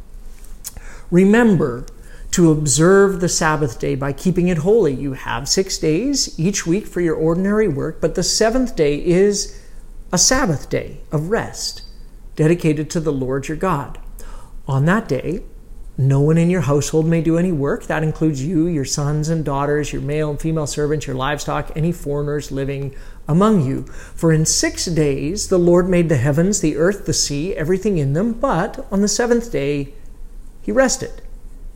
Remember, 1.10 1.84
to 2.32 2.50
observe 2.50 3.20
the 3.20 3.28
Sabbath 3.28 3.78
day 3.78 3.94
by 3.94 4.12
keeping 4.12 4.48
it 4.48 4.58
holy. 4.58 4.94
You 4.94 5.12
have 5.12 5.48
six 5.48 5.78
days 5.78 6.38
each 6.38 6.66
week 6.66 6.86
for 6.86 7.00
your 7.00 7.14
ordinary 7.14 7.68
work, 7.68 8.00
but 8.00 8.14
the 8.14 8.22
seventh 8.22 8.74
day 8.74 9.04
is 9.04 9.60
a 10.10 10.18
Sabbath 10.18 10.68
day 10.68 11.00
of 11.10 11.30
rest 11.30 11.82
dedicated 12.34 12.90
to 12.90 13.00
the 13.00 13.12
Lord 13.12 13.48
your 13.48 13.56
God. 13.56 13.98
On 14.66 14.86
that 14.86 15.08
day, 15.08 15.42
no 15.98 16.20
one 16.20 16.38
in 16.38 16.48
your 16.48 16.62
household 16.62 17.04
may 17.04 17.20
do 17.20 17.36
any 17.36 17.52
work. 17.52 17.84
That 17.84 18.02
includes 18.02 18.42
you, 18.44 18.66
your 18.66 18.86
sons 18.86 19.28
and 19.28 19.44
daughters, 19.44 19.92
your 19.92 20.00
male 20.00 20.30
and 20.30 20.40
female 20.40 20.66
servants, 20.66 21.06
your 21.06 21.16
livestock, 21.16 21.70
any 21.76 21.92
foreigners 21.92 22.50
living 22.50 22.94
among 23.28 23.66
you. 23.66 23.84
For 24.14 24.32
in 24.32 24.46
six 24.46 24.86
days 24.86 25.48
the 25.48 25.58
Lord 25.58 25.88
made 25.88 26.08
the 26.08 26.16
heavens, 26.16 26.60
the 26.60 26.76
earth, 26.76 27.04
the 27.04 27.12
sea, 27.12 27.54
everything 27.54 27.98
in 27.98 28.14
them, 28.14 28.32
but 28.32 28.86
on 28.90 29.02
the 29.02 29.08
seventh 29.08 29.52
day 29.52 29.92
he 30.62 30.72
rested. 30.72 31.21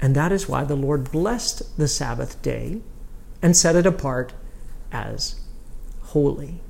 And 0.00 0.14
that 0.14 0.32
is 0.32 0.48
why 0.48 0.64
the 0.64 0.76
Lord 0.76 1.10
blessed 1.10 1.78
the 1.78 1.88
Sabbath 1.88 2.40
day 2.42 2.80
and 3.42 3.56
set 3.56 3.76
it 3.76 3.86
apart 3.86 4.32
as 4.92 5.40
holy. 6.02 6.60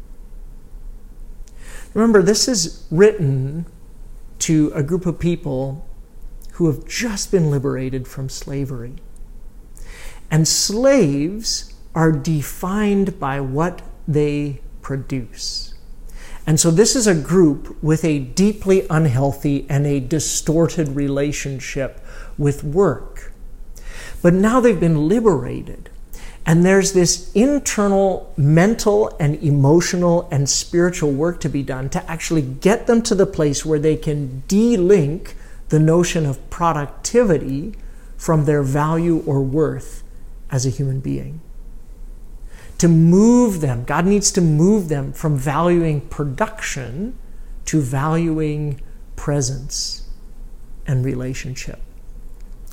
Remember, 1.94 2.22
this 2.22 2.46
is 2.46 2.86
written 2.90 3.66
to 4.40 4.70
a 4.74 4.82
group 4.82 5.06
of 5.06 5.18
people 5.18 5.86
who 6.52 6.66
have 6.66 6.86
just 6.86 7.30
been 7.30 7.50
liberated 7.50 8.06
from 8.06 8.28
slavery. 8.28 8.94
And 10.30 10.46
slaves 10.46 11.74
are 11.94 12.12
defined 12.12 13.18
by 13.18 13.40
what 13.40 13.82
they 14.06 14.60
produce. 14.82 15.74
And 16.46 16.60
so, 16.60 16.70
this 16.70 16.94
is 16.94 17.08
a 17.08 17.14
group 17.14 17.82
with 17.82 18.04
a 18.04 18.20
deeply 18.20 18.86
unhealthy 18.88 19.66
and 19.68 19.84
a 19.84 19.98
distorted 19.98 20.90
relationship 20.90 22.00
with 22.38 22.62
work. 22.62 23.32
But 24.22 24.32
now 24.32 24.60
they've 24.60 24.78
been 24.78 25.08
liberated. 25.08 25.90
And 26.48 26.64
there's 26.64 26.92
this 26.92 27.32
internal 27.32 28.32
mental 28.36 29.16
and 29.18 29.42
emotional 29.42 30.28
and 30.30 30.48
spiritual 30.48 31.10
work 31.10 31.40
to 31.40 31.48
be 31.48 31.64
done 31.64 31.88
to 31.90 32.10
actually 32.10 32.42
get 32.42 32.86
them 32.86 33.02
to 33.02 33.16
the 33.16 33.26
place 33.26 33.66
where 33.66 33.80
they 33.80 33.96
can 33.96 34.44
de 34.46 34.76
link 34.76 35.34
the 35.70 35.80
notion 35.80 36.24
of 36.24 36.48
productivity 36.48 37.74
from 38.16 38.44
their 38.44 38.62
value 38.62 39.24
or 39.26 39.42
worth 39.42 40.04
as 40.48 40.64
a 40.64 40.70
human 40.70 41.00
being. 41.00 41.40
To 42.78 42.88
move 42.88 43.60
them, 43.60 43.84
God 43.84 44.06
needs 44.06 44.30
to 44.32 44.40
move 44.40 44.88
them 44.88 45.12
from 45.12 45.36
valuing 45.36 46.02
production 46.02 47.18
to 47.66 47.80
valuing 47.80 48.80
presence 49.16 50.08
and 50.86 51.04
relationship. 51.04 51.80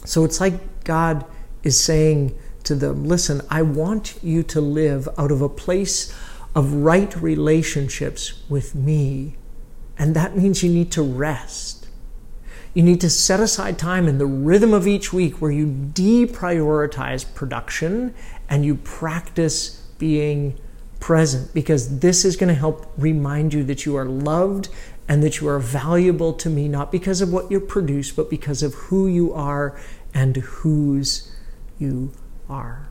So 0.05 0.23
it's 0.23 0.39
like 0.39 0.83
God 0.83 1.25
is 1.63 1.79
saying 1.79 2.37
to 2.63 2.75
them, 2.75 3.05
listen, 3.05 3.41
I 3.49 3.61
want 3.61 4.19
you 4.21 4.43
to 4.43 4.61
live 4.61 5.07
out 5.17 5.31
of 5.31 5.41
a 5.41 5.49
place 5.49 6.13
of 6.55 6.73
right 6.73 7.15
relationships 7.15 8.43
with 8.49 8.75
me. 8.75 9.35
And 9.97 10.15
that 10.15 10.37
means 10.37 10.63
you 10.63 10.69
need 10.69 10.91
to 10.91 11.01
rest. 11.01 11.87
You 12.73 12.83
need 12.83 13.01
to 13.01 13.09
set 13.09 13.39
aside 13.39 13.77
time 13.77 14.07
in 14.07 14.17
the 14.17 14.25
rhythm 14.25 14.73
of 14.73 14.87
each 14.87 15.13
week 15.13 15.41
where 15.41 15.51
you 15.51 15.67
deprioritize 15.67 17.31
production 17.33 18.13
and 18.49 18.65
you 18.65 18.75
practice 18.75 19.82
being 19.97 20.59
present 20.99 21.53
because 21.53 21.99
this 21.99 22.23
is 22.23 22.35
going 22.37 22.47
to 22.47 22.59
help 22.59 22.91
remind 22.97 23.53
you 23.53 23.63
that 23.65 23.85
you 23.85 23.95
are 23.95 24.05
loved 24.05 24.69
and 25.07 25.21
that 25.21 25.41
you 25.41 25.47
are 25.49 25.59
valuable 25.59 26.33
to 26.33 26.49
me, 26.49 26.67
not 26.67 26.91
because 26.91 27.19
of 27.19 27.31
what 27.31 27.51
you 27.51 27.59
produce, 27.59 28.11
but 28.11 28.29
because 28.29 28.63
of 28.63 28.73
who 28.73 29.07
you 29.07 29.33
are 29.33 29.77
and 30.13 30.37
whose 30.37 31.35
you 31.77 32.11
are. 32.49 32.87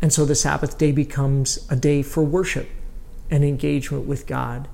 And 0.00 0.12
so 0.12 0.24
the 0.24 0.34
Sabbath 0.34 0.78
day 0.78 0.92
becomes 0.92 1.66
a 1.70 1.76
day 1.76 2.02
for 2.02 2.22
worship 2.22 2.68
and 3.30 3.44
engagement 3.44 4.06
with 4.06 4.26
God 4.26 4.68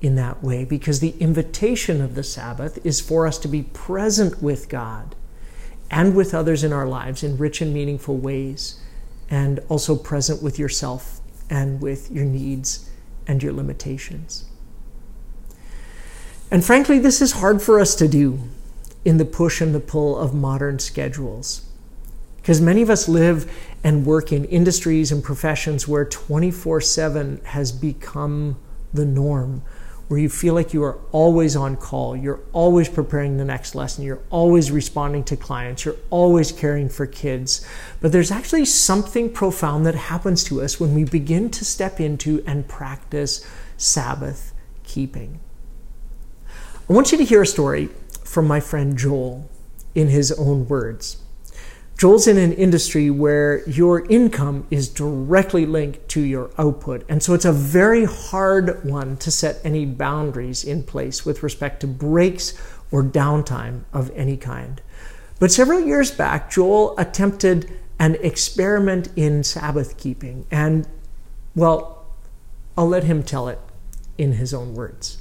in 0.00 0.14
that 0.14 0.44
way, 0.44 0.64
because 0.64 1.00
the 1.00 1.18
invitation 1.18 2.00
of 2.00 2.14
the 2.14 2.22
Sabbath 2.22 2.78
is 2.86 3.00
for 3.00 3.26
us 3.26 3.36
to 3.38 3.48
be 3.48 3.62
present 3.62 4.40
with 4.40 4.68
God 4.68 5.16
and 5.90 6.14
with 6.14 6.34
others 6.34 6.62
in 6.62 6.72
our 6.72 6.86
lives 6.86 7.24
in 7.24 7.36
rich 7.36 7.60
and 7.60 7.74
meaningful 7.74 8.16
ways, 8.16 8.80
and 9.30 9.60
also 9.68 9.96
present 9.96 10.42
with 10.42 10.58
yourself 10.58 11.20
and 11.50 11.80
with 11.80 12.10
your 12.10 12.24
needs 12.24 12.90
and 13.26 13.42
your 13.42 13.52
limitations. 13.52 14.44
And 16.50 16.64
frankly, 16.64 16.98
this 16.98 17.20
is 17.20 17.32
hard 17.32 17.60
for 17.60 17.78
us 17.78 17.94
to 17.96 18.08
do 18.08 18.40
in 19.04 19.18
the 19.18 19.24
push 19.24 19.60
and 19.60 19.74
the 19.74 19.80
pull 19.80 20.18
of 20.18 20.34
modern 20.34 20.78
schedules. 20.78 21.62
Because 22.36 22.60
many 22.60 22.80
of 22.80 22.88
us 22.88 23.08
live 23.08 23.50
and 23.84 24.06
work 24.06 24.32
in 24.32 24.44
industries 24.46 25.12
and 25.12 25.22
professions 25.22 25.86
where 25.86 26.04
24 26.04 26.80
7 26.80 27.40
has 27.44 27.70
become 27.70 28.56
the 28.94 29.04
norm, 29.04 29.62
where 30.08 30.18
you 30.18 30.28
feel 30.28 30.54
like 30.54 30.72
you 30.72 30.82
are 30.82 30.98
always 31.12 31.54
on 31.54 31.76
call, 31.76 32.16
you're 32.16 32.40
always 32.52 32.88
preparing 32.88 33.36
the 33.36 33.44
next 33.44 33.74
lesson, 33.74 34.04
you're 34.04 34.22
always 34.30 34.70
responding 34.70 35.22
to 35.22 35.36
clients, 35.36 35.84
you're 35.84 35.96
always 36.08 36.50
caring 36.50 36.88
for 36.88 37.06
kids. 37.06 37.64
But 38.00 38.10
there's 38.10 38.30
actually 38.30 38.64
something 38.64 39.30
profound 39.30 39.84
that 39.86 39.94
happens 39.94 40.42
to 40.44 40.62
us 40.62 40.80
when 40.80 40.94
we 40.94 41.04
begin 41.04 41.50
to 41.50 41.64
step 41.64 42.00
into 42.00 42.42
and 42.46 42.66
practice 42.66 43.46
Sabbath 43.76 44.54
keeping. 44.82 45.40
I 46.88 46.92
want 46.94 47.12
you 47.12 47.18
to 47.18 47.24
hear 47.24 47.42
a 47.42 47.46
story 47.46 47.90
from 48.24 48.46
my 48.46 48.60
friend 48.60 48.96
Joel 48.96 49.50
in 49.94 50.08
his 50.08 50.32
own 50.32 50.66
words. 50.68 51.18
Joel's 51.98 52.28
in 52.28 52.38
an 52.38 52.52
industry 52.52 53.10
where 53.10 53.68
your 53.68 54.06
income 54.06 54.68
is 54.70 54.88
directly 54.88 55.66
linked 55.66 56.08
to 56.10 56.20
your 56.20 56.52
output. 56.56 57.04
And 57.08 57.20
so 57.20 57.34
it's 57.34 57.44
a 57.44 57.52
very 57.52 58.04
hard 58.04 58.84
one 58.84 59.16
to 59.16 59.32
set 59.32 59.60
any 59.64 59.84
boundaries 59.84 60.62
in 60.62 60.84
place 60.84 61.26
with 61.26 61.42
respect 61.42 61.80
to 61.80 61.88
breaks 61.88 62.54
or 62.92 63.02
downtime 63.02 63.82
of 63.92 64.12
any 64.14 64.36
kind. 64.36 64.80
But 65.40 65.50
several 65.50 65.80
years 65.80 66.12
back, 66.12 66.52
Joel 66.52 66.96
attempted 66.98 67.68
an 67.98 68.14
experiment 68.20 69.08
in 69.16 69.42
Sabbath 69.42 69.96
keeping. 69.96 70.46
And, 70.52 70.86
well, 71.56 72.06
I'll 72.76 72.86
let 72.86 73.02
him 73.02 73.24
tell 73.24 73.48
it 73.48 73.58
in 74.16 74.34
his 74.34 74.54
own 74.54 74.74
words. 74.74 75.18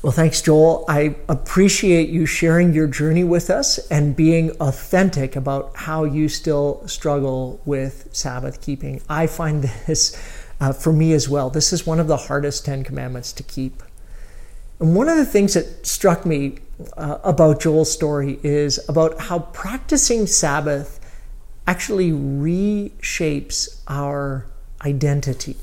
Well, 0.00 0.12
thanks, 0.12 0.40
Joel. 0.40 0.84
I 0.88 1.16
appreciate 1.28 2.08
you 2.08 2.24
sharing 2.24 2.72
your 2.72 2.86
journey 2.86 3.24
with 3.24 3.50
us 3.50 3.78
and 3.88 4.14
being 4.14 4.52
authentic 4.60 5.34
about 5.34 5.72
how 5.74 6.04
you 6.04 6.28
still 6.28 6.86
struggle 6.86 7.60
with 7.64 8.08
Sabbath 8.12 8.60
keeping. 8.60 9.02
I 9.08 9.26
find 9.26 9.64
this 9.86 10.16
uh, 10.60 10.72
for 10.72 10.92
me 10.92 11.14
as 11.14 11.28
well. 11.28 11.50
This 11.50 11.72
is 11.72 11.84
one 11.84 11.98
of 11.98 12.06
the 12.06 12.16
hardest 12.16 12.64
Ten 12.64 12.84
Commandments 12.84 13.32
to 13.32 13.42
keep. 13.42 13.82
And 14.78 14.94
one 14.94 15.08
of 15.08 15.16
the 15.16 15.26
things 15.26 15.54
that 15.54 15.84
struck 15.84 16.24
me 16.24 16.58
uh, 16.96 17.18
about 17.24 17.60
Joel's 17.60 17.92
story 17.92 18.38
is 18.44 18.78
about 18.88 19.20
how 19.22 19.40
practicing 19.40 20.28
Sabbath 20.28 21.00
actually 21.66 22.12
reshapes 22.12 23.80
our 23.88 24.46
identity. 24.84 25.56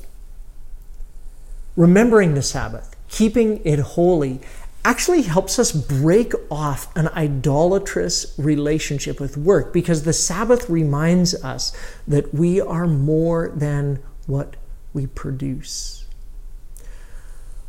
Remembering 1.74 2.34
the 2.34 2.42
Sabbath 2.42 2.95
keeping 3.08 3.64
it 3.64 3.78
holy 3.78 4.40
actually 4.84 5.22
helps 5.22 5.58
us 5.58 5.72
break 5.72 6.32
off 6.48 6.94
an 6.96 7.08
idolatrous 7.08 8.32
relationship 8.38 9.18
with 9.18 9.36
work 9.36 9.72
because 9.72 10.04
the 10.04 10.12
Sabbath 10.12 10.70
reminds 10.70 11.34
us 11.42 11.76
that 12.06 12.32
we 12.32 12.60
are 12.60 12.86
more 12.86 13.48
than 13.48 14.00
what 14.28 14.54
we 14.92 15.06
produce. 15.08 16.06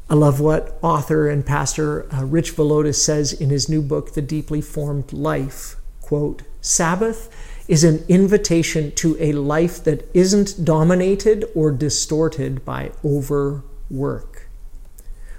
I 0.09 0.13
love 0.13 0.39
what 0.39 0.77
author 0.83 1.27
and 1.27 1.45
pastor 1.45 2.05
uh, 2.13 2.23
Rich 2.23 2.55
Villodas 2.55 2.95
says 2.95 3.33
in 3.33 3.49
his 3.49 3.67
new 3.67 3.81
book, 3.81 4.13
The 4.13 4.21
Deeply 4.21 4.61
Formed 4.61 5.11
Life. 5.11 5.75
Quote, 6.01 6.43
Sabbath 6.61 7.29
is 7.67 7.83
an 7.83 8.05
invitation 8.07 8.91
to 8.91 9.17
a 9.19 9.33
life 9.33 9.83
that 9.83 10.09
isn't 10.13 10.63
dominated 10.63 11.45
or 11.53 11.71
distorted 11.71 12.63
by 12.63 12.91
overwork. 13.03 14.46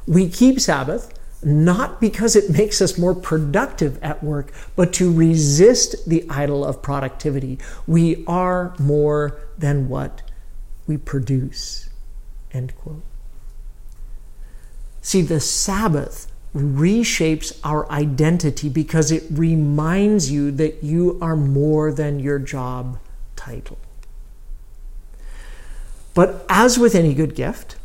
We 0.08 0.28
keep 0.30 0.58
Sabbath 0.58 1.12
not 1.42 2.00
because 2.00 2.34
it 2.34 2.50
makes 2.50 2.82
us 2.82 2.98
more 2.98 3.14
productive 3.14 4.02
at 4.02 4.24
work, 4.24 4.52
but 4.74 4.92
to 4.94 5.12
resist 5.12 6.08
the 6.08 6.28
idol 6.28 6.64
of 6.64 6.82
productivity. 6.82 7.58
We 7.86 8.24
are 8.26 8.74
more 8.78 9.38
than 9.56 9.88
what 9.88 10.22
we 10.86 10.96
produce. 10.96 11.90
End 12.52 12.74
quote. 12.76 13.04
See, 15.00 15.22
the 15.22 15.40
Sabbath 15.40 16.32
reshapes 16.54 17.58
our 17.62 17.90
identity 17.90 18.68
because 18.68 19.12
it 19.12 19.24
reminds 19.30 20.30
you 20.30 20.50
that 20.52 20.82
you 20.82 21.18
are 21.20 21.36
more 21.36 21.92
than 21.92 22.18
your 22.18 22.38
job 22.38 22.98
title. 23.36 23.78
But 26.14 26.44
as 26.48 26.78
with 26.78 26.94
any 26.94 27.14
good 27.14 27.34
gift, 27.36 27.76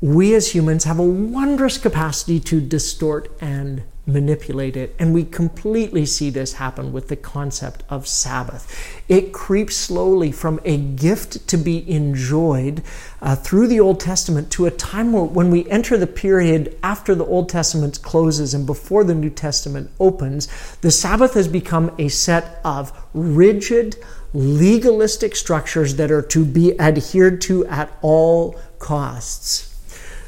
we 0.00 0.34
as 0.34 0.54
humans 0.54 0.84
have 0.84 0.98
a 0.98 1.04
wondrous 1.04 1.78
capacity 1.78 2.38
to 2.40 2.60
distort 2.60 3.30
and 3.40 3.82
manipulate 4.06 4.76
it. 4.76 4.94
And 4.98 5.12
we 5.12 5.24
completely 5.24 6.06
see 6.06 6.30
this 6.30 6.54
happen 6.54 6.92
with 6.92 7.08
the 7.08 7.16
concept 7.16 7.82
of 7.88 8.06
Sabbath. 8.06 9.02
It 9.08 9.32
creeps 9.32 9.76
slowly 9.76 10.30
from 10.30 10.60
a 10.64 10.76
gift 10.76 11.48
to 11.48 11.56
be 11.56 11.90
enjoyed 11.90 12.82
uh, 13.20 13.34
through 13.34 13.66
the 13.66 13.80
Old 13.80 13.98
Testament 13.98 14.50
to 14.52 14.66
a 14.66 14.70
time 14.70 15.12
where, 15.12 15.24
when 15.24 15.50
we 15.50 15.68
enter 15.68 15.96
the 15.96 16.06
period 16.06 16.78
after 16.82 17.14
the 17.14 17.26
Old 17.26 17.48
Testament 17.48 18.00
closes 18.02 18.54
and 18.54 18.64
before 18.64 19.02
the 19.02 19.14
New 19.14 19.30
Testament 19.30 19.90
opens, 19.98 20.46
the 20.82 20.90
Sabbath 20.92 21.34
has 21.34 21.48
become 21.48 21.92
a 21.98 22.08
set 22.08 22.60
of 22.64 22.92
rigid, 23.12 23.96
legalistic 24.32 25.34
structures 25.34 25.96
that 25.96 26.12
are 26.12 26.22
to 26.22 26.44
be 26.44 26.78
adhered 26.78 27.40
to 27.40 27.66
at 27.66 27.90
all 28.02 28.54
costs. 28.78 29.75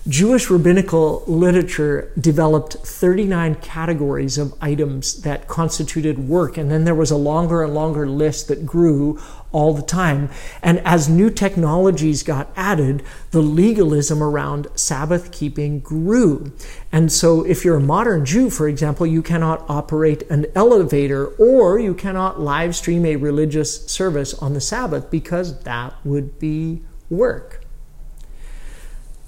Jewish 0.08 0.48
rabbinical 0.48 1.22
literature 1.26 2.10
developed 2.18 2.74
39 2.74 3.56
categories 3.56 4.38
of 4.38 4.54
items 4.58 5.20
that 5.20 5.48
constituted 5.48 6.18
work, 6.18 6.56
and 6.56 6.70
then 6.70 6.84
there 6.84 6.94
was 6.94 7.10
a 7.10 7.16
longer 7.16 7.62
and 7.62 7.74
longer 7.74 8.08
list 8.08 8.48
that 8.48 8.64
grew 8.64 9.20
all 9.52 9.74
the 9.74 9.82
time. 9.82 10.30
And 10.62 10.78
as 10.80 11.10
new 11.10 11.28
technologies 11.28 12.22
got 12.22 12.50
added, 12.56 13.02
the 13.32 13.42
legalism 13.42 14.22
around 14.22 14.68
Sabbath 14.74 15.30
keeping 15.30 15.80
grew. 15.80 16.52
And 16.90 17.12
so, 17.12 17.44
if 17.44 17.62
you're 17.62 17.76
a 17.76 17.80
modern 17.80 18.24
Jew, 18.24 18.48
for 18.48 18.66
example, 18.66 19.06
you 19.06 19.20
cannot 19.20 19.68
operate 19.68 20.22
an 20.30 20.46
elevator 20.54 21.26
or 21.26 21.78
you 21.78 21.92
cannot 21.92 22.40
live 22.40 22.74
stream 22.74 23.04
a 23.04 23.16
religious 23.16 23.84
service 23.86 24.32
on 24.32 24.54
the 24.54 24.60
Sabbath 24.62 25.10
because 25.10 25.60
that 25.64 25.94
would 26.02 26.38
be 26.38 26.80
work. 27.10 27.57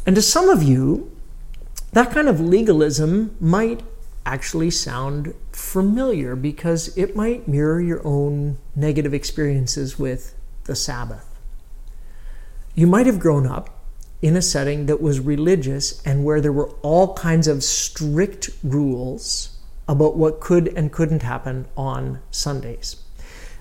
And 0.06 0.16
to 0.16 0.22
some 0.22 0.48
of 0.48 0.62
you, 0.62 1.16
that 1.92 2.10
kind 2.10 2.28
of 2.28 2.40
legalism 2.40 3.36
might 3.40 3.82
actually 4.24 4.70
sound 4.70 5.34
familiar 5.52 6.36
because 6.36 6.96
it 6.96 7.16
might 7.16 7.48
mirror 7.48 7.80
your 7.80 8.06
own 8.06 8.58
negative 8.76 9.14
experiences 9.14 9.98
with 9.98 10.34
the 10.64 10.76
Sabbath. 10.76 11.26
You 12.74 12.86
might 12.86 13.06
have 13.06 13.18
grown 13.18 13.46
up 13.46 13.70
in 14.22 14.36
a 14.36 14.42
setting 14.42 14.86
that 14.86 15.00
was 15.00 15.18
religious 15.18 16.02
and 16.02 16.24
where 16.24 16.40
there 16.40 16.52
were 16.52 16.70
all 16.82 17.14
kinds 17.14 17.48
of 17.48 17.64
strict 17.64 18.50
rules 18.62 19.58
about 19.88 20.16
what 20.16 20.40
could 20.40 20.68
and 20.76 20.92
couldn't 20.92 21.22
happen 21.22 21.66
on 21.76 22.20
Sundays. 22.30 23.02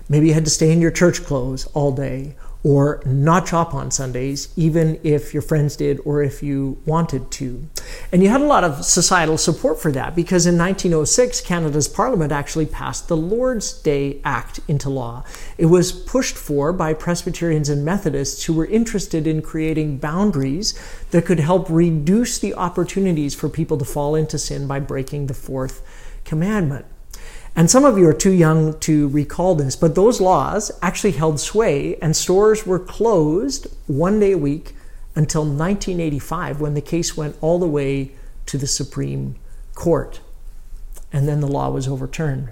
Maybe 0.08 0.28
you 0.28 0.34
had 0.34 0.44
to 0.44 0.50
stay 0.50 0.70
in 0.70 0.80
your 0.80 0.90
church 0.90 1.24
clothes 1.24 1.66
all 1.66 1.92
day, 1.92 2.36
or 2.62 3.02
not 3.06 3.48
shop 3.48 3.72
on 3.74 3.90
Sundays, 3.90 4.52
even 4.56 5.00
if 5.02 5.32
your 5.32 5.42
friends 5.42 5.76
did 5.76 5.98
or 6.04 6.22
if 6.22 6.42
you 6.42 6.80
wanted 6.84 7.30
to. 7.30 7.68
And 8.12 8.22
you 8.22 8.28
had 8.28 8.42
a 8.42 8.46
lot 8.46 8.64
of 8.64 8.84
societal 8.84 9.38
support 9.38 9.80
for 9.80 9.90
that 9.92 10.14
because 10.14 10.46
in 10.46 10.58
1906, 10.58 11.40
Canada's 11.40 11.88
Parliament 11.88 12.32
actually 12.32 12.66
passed 12.66 13.08
the 13.08 13.16
Lord's 13.16 13.72
Day 13.72 14.20
Act 14.24 14.60
into 14.68 14.90
law. 14.90 15.24
It 15.56 15.66
was 15.66 15.90
pushed 15.90 16.36
for 16.36 16.72
by 16.72 16.92
Presbyterians 16.92 17.70
and 17.70 17.84
Methodists 17.84 18.44
who 18.44 18.52
were 18.52 18.66
interested 18.66 19.26
in 19.26 19.40
creating 19.40 19.98
boundaries 19.98 20.78
that 21.12 21.24
could 21.24 21.40
help 21.40 21.68
reduce 21.70 22.38
the 22.38 22.54
opportunities 22.54 23.34
for 23.34 23.48
people 23.48 23.78
to 23.78 23.84
fall 23.84 24.14
into 24.14 24.38
sin 24.38 24.66
by 24.66 24.80
breaking 24.80 25.26
the 25.26 25.34
fourth 25.34 25.82
commandment. 26.24 26.84
And 27.60 27.70
some 27.70 27.84
of 27.84 27.98
you 27.98 28.08
are 28.08 28.14
too 28.14 28.32
young 28.32 28.78
to 28.80 29.08
recall 29.08 29.54
this, 29.54 29.76
but 29.76 29.94
those 29.94 30.18
laws 30.18 30.72
actually 30.80 31.10
held 31.10 31.38
sway, 31.38 31.96
and 31.96 32.16
stores 32.16 32.66
were 32.66 32.78
closed 32.78 33.66
one 33.86 34.18
day 34.18 34.32
a 34.32 34.38
week 34.38 34.74
until 35.14 35.42
1985 35.42 36.62
when 36.62 36.72
the 36.72 36.80
case 36.80 37.18
went 37.18 37.36
all 37.42 37.58
the 37.58 37.66
way 37.66 38.12
to 38.46 38.56
the 38.56 38.66
Supreme 38.66 39.36
Court. 39.74 40.20
And 41.12 41.28
then 41.28 41.40
the 41.40 41.46
law 41.46 41.68
was 41.68 41.86
overturned. 41.86 42.48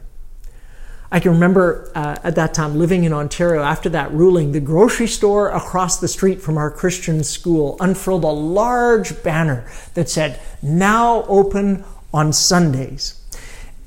I 1.11 1.21
can 1.21 1.33
remember 1.33 1.90
uh, 1.94 2.18
at 2.23 2.35
that 2.35 2.53
time 2.53 2.79
living 2.79 3.05
in 3.05 3.14
Ontario 3.14 3.62
after 3.62 3.88
that 3.88 4.12
ruling, 4.12 4.53
the 4.53 4.61
grocery 4.61 5.07
store 5.07 5.49
across 5.49 5.99
the 5.99 6.09
street 6.09 6.42
from 6.42 6.59
our 6.59 6.71
Christian 6.71 7.25
school 7.25 7.79
unfurled 7.81 8.25
a 8.25 8.27
large 8.27 9.23
banner 9.23 9.66
that 9.94 10.11
said, 10.11 10.38
Now 10.61 11.23
open 11.29 11.87
on 12.12 12.35
Sundays. 12.35 13.17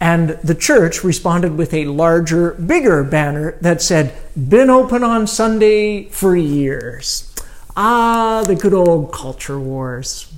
And 0.01 0.31
the 0.43 0.55
church 0.55 1.03
responded 1.03 1.59
with 1.59 1.75
a 1.75 1.85
larger, 1.85 2.53
bigger 2.53 3.03
banner 3.03 3.51
that 3.61 3.83
said, 3.83 4.15
Been 4.35 4.71
open 4.71 5.03
on 5.03 5.27
Sunday 5.27 6.05
for 6.09 6.35
years. 6.35 7.31
Ah, 7.77 8.43
the 8.47 8.55
good 8.55 8.73
old 8.73 9.13
culture 9.13 9.59
wars. 9.59 10.33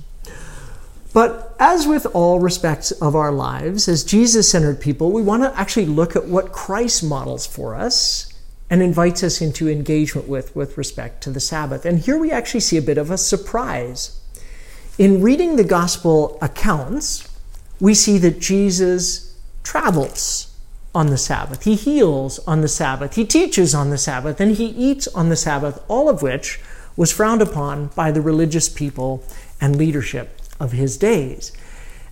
But 1.14 1.56
as 1.58 1.86
with 1.86 2.06
all 2.12 2.40
respects 2.40 2.90
of 2.90 3.16
our 3.16 3.32
lives, 3.32 3.88
as 3.88 4.04
Jesus 4.04 4.50
centered 4.50 4.82
people, 4.82 5.10
we 5.10 5.22
want 5.22 5.44
to 5.44 5.58
actually 5.58 5.86
look 5.86 6.14
at 6.14 6.26
what 6.26 6.52
Christ 6.52 7.02
models 7.02 7.46
for 7.46 7.74
us 7.74 8.30
and 8.68 8.82
invites 8.82 9.22
us 9.22 9.40
into 9.40 9.70
engagement 9.70 10.28
with 10.28 10.54
with 10.54 10.76
respect 10.76 11.22
to 11.22 11.30
the 11.30 11.40
Sabbath. 11.40 11.86
And 11.86 12.00
here 12.00 12.18
we 12.18 12.30
actually 12.30 12.60
see 12.60 12.76
a 12.76 12.82
bit 12.82 12.98
of 12.98 13.10
a 13.10 13.16
surprise. 13.16 14.20
In 14.98 15.22
reading 15.22 15.56
the 15.56 15.64
gospel 15.64 16.36
accounts, 16.42 17.26
we 17.80 17.94
see 17.94 18.18
that 18.18 18.40
Jesus 18.40 19.23
travels 19.64 20.56
on 20.94 21.08
the 21.08 21.18
Sabbath, 21.18 21.64
he 21.64 21.74
heals 21.74 22.38
on 22.46 22.60
the 22.60 22.68
Sabbath, 22.68 23.16
he 23.16 23.24
teaches 23.24 23.74
on 23.74 23.90
the 23.90 23.98
Sabbath, 23.98 24.40
and 24.40 24.56
he 24.56 24.66
eats 24.66 25.08
on 25.08 25.28
the 25.28 25.36
Sabbath, 25.36 25.82
all 25.88 26.08
of 26.08 26.22
which 26.22 26.60
was 26.96 27.10
frowned 27.10 27.42
upon 27.42 27.88
by 27.88 28.12
the 28.12 28.20
religious 28.20 28.68
people 28.68 29.24
and 29.60 29.74
leadership 29.74 30.40
of 30.60 30.70
his 30.70 30.96
days. 30.96 31.50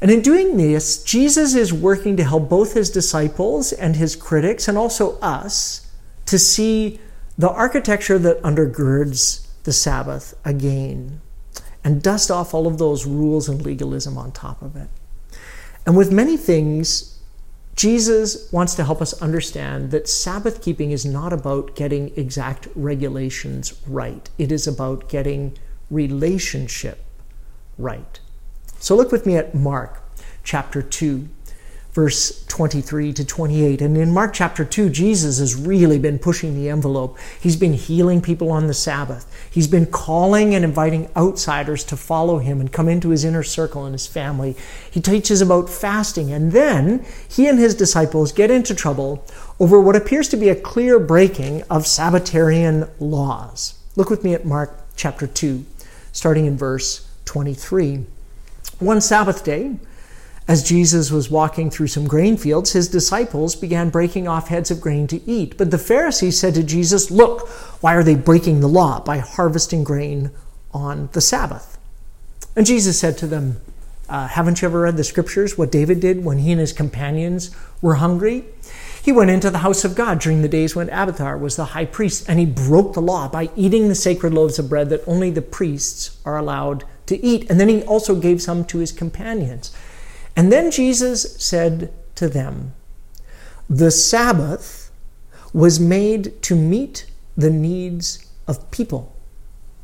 And 0.00 0.10
in 0.10 0.20
doing 0.20 0.56
this, 0.56 1.04
Jesus 1.04 1.54
is 1.54 1.72
working 1.72 2.16
to 2.16 2.24
help 2.24 2.48
both 2.48 2.74
his 2.74 2.90
disciples 2.90 3.72
and 3.72 3.94
his 3.94 4.16
critics, 4.16 4.66
and 4.66 4.76
also 4.76 5.16
us, 5.20 5.86
to 6.26 6.38
see 6.38 6.98
the 7.38 7.50
architecture 7.50 8.18
that 8.18 8.42
undergirds 8.42 9.46
the 9.62 9.72
Sabbath 9.72 10.34
again 10.44 11.20
and 11.84 12.02
dust 12.02 12.30
off 12.30 12.52
all 12.52 12.66
of 12.66 12.78
those 12.78 13.06
rules 13.06 13.48
and 13.48 13.62
legalism 13.62 14.18
on 14.18 14.32
top 14.32 14.60
of 14.60 14.74
it. 14.76 14.88
And 15.86 15.96
with 15.96 16.12
many 16.12 16.36
things, 16.36 17.18
Jesus 17.74 18.52
wants 18.52 18.74
to 18.74 18.84
help 18.84 19.00
us 19.00 19.20
understand 19.22 19.90
that 19.90 20.08
Sabbath 20.08 20.62
keeping 20.62 20.90
is 20.90 21.04
not 21.04 21.32
about 21.32 21.74
getting 21.74 22.16
exact 22.16 22.68
regulations 22.74 23.80
right. 23.86 24.28
It 24.38 24.52
is 24.52 24.66
about 24.66 25.08
getting 25.08 25.56
relationship 25.90 27.04
right. 27.78 28.20
So 28.78 28.94
look 28.94 29.10
with 29.10 29.26
me 29.26 29.36
at 29.36 29.54
Mark 29.54 30.02
chapter 30.44 30.82
2 30.82 31.28
verse 31.92 32.44
23 32.46 33.12
to 33.12 33.24
28. 33.24 33.82
And 33.82 33.96
in 33.96 34.12
Mark 34.12 34.32
chapter 34.32 34.64
2, 34.64 34.88
Jesus 34.88 35.38
has 35.38 35.54
really 35.54 35.98
been 35.98 36.18
pushing 36.18 36.54
the 36.54 36.70
envelope. 36.70 37.18
He's 37.38 37.56
been 37.56 37.74
healing 37.74 38.22
people 38.22 38.50
on 38.50 38.66
the 38.66 38.74
Sabbath. 38.74 39.30
He's 39.50 39.66
been 39.66 39.86
calling 39.86 40.54
and 40.54 40.64
inviting 40.64 41.10
outsiders 41.14 41.84
to 41.84 41.96
follow 41.96 42.38
him 42.38 42.60
and 42.60 42.72
come 42.72 42.88
into 42.88 43.10
his 43.10 43.24
inner 43.24 43.42
circle 43.42 43.84
and 43.84 43.92
his 43.94 44.06
family. 44.06 44.56
He 44.90 45.00
teaches 45.00 45.42
about 45.42 45.68
fasting. 45.68 46.32
And 46.32 46.52
then 46.52 47.04
he 47.28 47.46
and 47.46 47.58
his 47.58 47.74
disciples 47.74 48.32
get 48.32 48.50
into 48.50 48.74
trouble 48.74 49.24
over 49.60 49.78
what 49.78 49.96
appears 49.96 50.28
to 50.30 50.36
be 50.38 50.48
a 50.48 50.56
clear 50.56 50.98
breaking 50.98 51.62
of 51.64 51.86
Sabbatarian 51.86 52.88
laws. 53.00 53.74
Look 53.96 54.08
with 54.08 54.24
me 54.24 54.32
at 54.32 54.46
Mark 54.46 54.78
chapter 54.96 55.26
2, 55.26 55.66
starting 56.12 56.46
in 56.46 56.56
verse 56.56 57.06
23. 57.26 58.06
One 58.78 59.02
Sabbath 59.02 59.44
day, 59.44 59.76
as 60.48 60.62
Jesus 60.62 61.10
was 61.10 61.30
walking 61.30 61.70
through 61.70 61.86
some 61.86 62.08
grain 62.08 62.36
fields, 62.36 62.72
his 62.72 62.88
disciples 62.88 63.54
began 63.54 63.90
breaking 63.90 64.26
off 64.26 64.48
heads 64.48 64.70
of 64.70 64.80
grain 64.80 65.06
to 65.08 65.22
eat. 65.28 65.56
But 65.56 65.70
the 65.70 65.78
Pharisees 65.78 66.38
said 66.38 66.54
to 66.54 66.64
Jesus, 66.64 67.10
Look, 67.10 67.48
why 67.80 67.94
are 67.94 68.02
they 68.02 68.16
breaking 68.16 68.60
the 68.60 68.68
law 68.68 69.00
by 69.00 69.18
harvesting 69.18 69.84
grain 69.84 70.30
on 70.72 71.08
the 71.12 71.20
Sabbath? 71.20 71.78
And 72.56 72.66
Jesus 72.66 72.98
said 72.98 73.16
to 73.18 73.26
them, 73.26 73.60
uh, 74.08 74.26
Haven't 74.28 74.60
you 74.60 74.68
ever 74.68 74.80
read 74.80 74.96
the 74.96 75.04
scriptures, 75.04 75.56
what 75.56 75.70
David 75.70 76.00
did 76.00 76.24
when 76.24 76.38
he 76.38 76.50
and 76.50 76.60
his 76.60 76.72
companions 76.72 77.54
were 77.80 77.94
hungry? 77.94 78.44
He 79.02 79.10
went 79.10 79.30
into 79.30 79.50
the 79.50 79.58
house 79.58 79.84
of 79.84 79.94
God 79.94 80.20
during 80.20 80.42
the 80.42 80.48
days 80.48 80.76
when 80.76 80.88
Abiathar 80.88 81.36
was 81.38 81.56
the 81.56 81.66
high 81.66 81.86
priest, 81.86 82.28
and 82.28 82.38
he 82.38 82.46
broke 82.46 82.92
the 82.92 83.02
law 83.02 83.28
by 83.28 83.50
eating 83.56 83.88
the 83.88 83.94
sacred 83.94 84.34
loaves 84.34 84.58
of 84.58 84.68
bread 84.68 84.90
that 84.90 85.06
only 85.06 85.30
the 85.30 85.42
priests 85.42 86.18
are 86.24 86.36
allowed 86.36 86.84
to 87.06 87.24
eat. 87.24 87.50
And 87.50 87.58
then 87.58 87.68
he 87.68 87.82
also 87.82 88.14
gave 88.14 88.42
some 88.42 88.64
to 88.66 88.78
his 88.78 88.92
companions. 88.92 89.74
And 90.36 90.50
then 90.50 90.70
Jesus 90.70 91.34
said 91.42 91.92
to 92.14 92.28
them, 92.28 92.74
The 93.68 93.90
Sabbath 93.90 94.90
was 95.52 95.78
made 95.78 96.42
to 96.42 96.56
meet 96.56 97.06
the 97.36 97.50
needs 97.50 98.26
of 98.46 98.70
people 98.70 99.14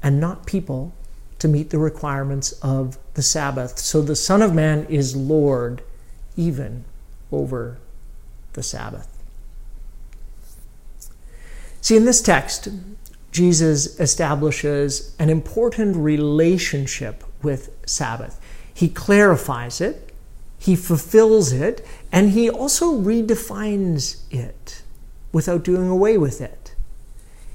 and 0.02 0.20
not 0.20 0.46
people 0.46 0.92
to 1.38 1.48
meet 1.48 1.70
the 1.70 1.78
requirements 1.78 2.52
of 2.62 2.98
the 3.14 3.22
Sabbath. 3.22 3.78
So 3.78 4.02
the 4.02 4.16
Son 4.16 4.42
of 4.42 4.54
Man 4.54 4.87
is 4.88 5.14
Lord 5.14 5.82
even 6.37 6.84
over 7.30 7.78
the 8.54 8.62
Sabbath. 8.62 9.06
See, 11.80 11.96
in 11.96 12.04
this 12.04 12.20
text, 12.20 12.68
Jesus 13.30 14.00
establishes 14.00 15.14
an 15.18 15.30
important 15.30 15.96
relationship 15.96 17.24
with 17.42 17.70
Sabbath. 17.87 18.40
He 18.74 18.88
clarifies 18.88 19.80
it 19.80 20.08
he 20.59 20.75
fulfills 20.75 21.53
it, 21.53 21.87
and 22.11 22.31
he 22.31 22.51
also 22.51 23.01
redefines 23.01 24.23
it 24.31 24.83
without 25.33 25.62
doing 25.62 25.88
away 25.88 26.18
with 26.18 26.40
it. 26.40 26.75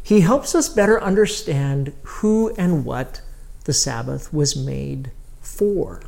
He 0.02 0.22
helps 0.22 0.56
us 0.56 0.70
better 0.70 1.02
understand 1.02 1.94
who 2.04 2.54
and 2.58 2.86
what 2.86 3.22
the 3.66 3.74
Sabbath 3.74 4.34
was 4.34 4.56
made 4.56 5.12
for. 5.42 6.02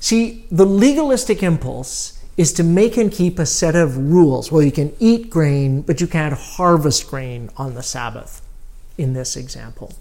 See, 0.00 0.46
the 0.50 0.66
legalistic 0.66 1.42
impulse 1.42 2.18
is 2.36 2.52
to 2.54 2.62
make 2.62 2.96
and 2.96 3.12
keep 3.12 3.38
a 3.38 3.46
set 3.46 3.76
of 3.76 3.98
rules. 3.98 4.50
Well, 4.50 4.62
you 4.62 4.72
can 4.72 4.94
eat 4.98 5.30
grain, 5.30 5.82
but 5.82 6.00
you 6.00 6.06
can't 6.06 6.34
harvest 6.34 7.08
grain 7.08 7.50
on 7.56 7.74
the 7.74 7.82
Sabbath, 7.82 8.40
in 8.96 9.12
this 9.12 9.36
example. 9.36 9.92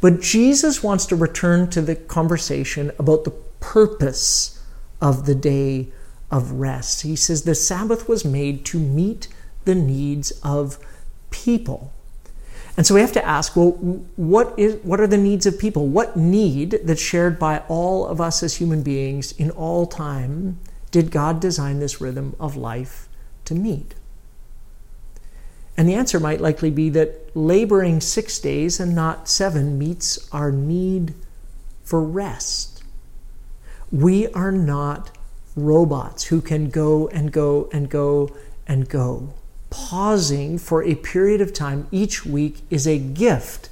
But 0.00 0.20
Jesus 0.20 0.82
wants 0.82 1.06
to 1.06 1.16
return 1.16 1.70
to 1.70 1.80
the 1.80 1.94
conversation 1.94 2.90
about 2.98 3.24
the 3.24 3.30
purpose 3.60 4.60
of 5.00 5.26
the 5.26 5.34
day 5.34 5.88
of 6.30 6.52
rest. 6.52 7.02
He 7.02 7.16
says 7.16 7.42
the 7.42 7.54
Sabbath 7.54 8.08
was 8.08 8.24
made 8.24 8.64
to 8.66 8.78
meet 8.78 9.28
the 9.64 9.74
needs 9.74 10.32
of 10.42 10.78
people. 11.30 11.92
And 12.76 12.86
so 12.86 12.94
we 12.94 13.00
have 13.00 13.12
to 13.12 13.24
ask, 13.24 13.54
well, 13.54 13.70
what 14.16 14.58
is 14.58 14.76
what 14.82 15.00
are 15.00 15.06
the 15.06 15.16
needs 15.16 15.46
of 15.46 15.58
people? 15.58 15.86
What 15.86 16.16
need 16.16 16.80
that's 16.82 17.00
shared 17.00 17.38
by 17.38 17.62
all 17.68 18.06
of 18.06 18.20
us 18.20 18.42
as 18.42 18.56
human 18.56 18.82
beings 18.82 19.32
in 19.32 19.50
all 19.52 19.86
time 19.86 20.58
did 20.90 21.10
God 21.10 21.40
design 21.40 21.78
this 21.78 22.00
rhythm 22.00 22.34
of 22.40 22.56
life 22.56 23.08
to 23.44 23.54
meet? 23.54 23.94
And 25.76 25.88
the 25.88 25.94
answer 25.94 26.20
might 26.20 26.40
likely 26.40 26.70
be 26.70 26.88
that 26.90 27.30
laboring 27.34 28.00
six 28.00 28.38
days 28.38 28.78
and 28.78 28.94
not 28.94 29.28
seven 29.28 29.78
meets 29.78 30.28
our 30.32 30.52
need 30.52 31.14
for 31.82 32.00
rest. 32.02 32.73
We 33.94 34.26
are 34.32 34.50
not 34.50 35.16
robots 35.54 36.24
who 36.24 36.40
can 36.40 36.68
go 36.68 37.06
and 37.06 37.30
go 37.30 37.68
and 37.72 37.88
go 37.88 38.34
and 38.66 38.88
go. 38.88 39.34
Pausing 39.70 40.58
for 40.58 40.82
a 40.82 40.96
period 40.96 41.40
of 41.40 41.52
time 41.52 41.86
each 41.92 42.26
week 42.26 42.62
is 42.70 42.88
a 42.88 42.98
gift 42.98 43.68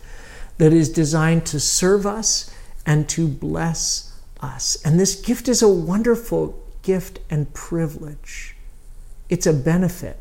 that 0.58 0.72
is 0.72 0.88
designed 0.92 1.44
to 1.46 1.58
serve 1.58 2.06
us 2.06 2.54
and 2.86 3.08
to 3.08 3.26
bless 3.26 4.16
us. 4.40 4.80
And 4.84 5.00
this 5.00 5.16
gift 5.20 5.48
is 5.48 5.60
a 5.60 5.68
wonderful 5.68 6.56
gift 6.82 7.18
and 7.28 7.52
privilege. 7.52 8.54
It's 9.28 9.48
a 9.48 9.52
benefit. 9.52 10.20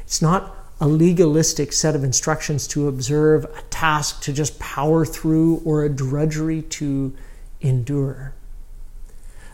It's 0.00 0.20
not 0.20 0.52
a 0.80 0.88
legalistic 0.88 1.72
set 1.72 1.94
of 1.94 2.02
instructions 2.02 2.66
to 2.68 2.88
observe, 2.88 3.44
a 3.44 3.62
task 3.70 4.20
to 4.22 4.32
just 4.32 4.58
power 4.58 5.06
through, 5.06 5.62
or 5.64 5.84
a 5.84 5.88
drudgery 5.88 6.62
to 6.62 7.14
endure. 7.60 8.34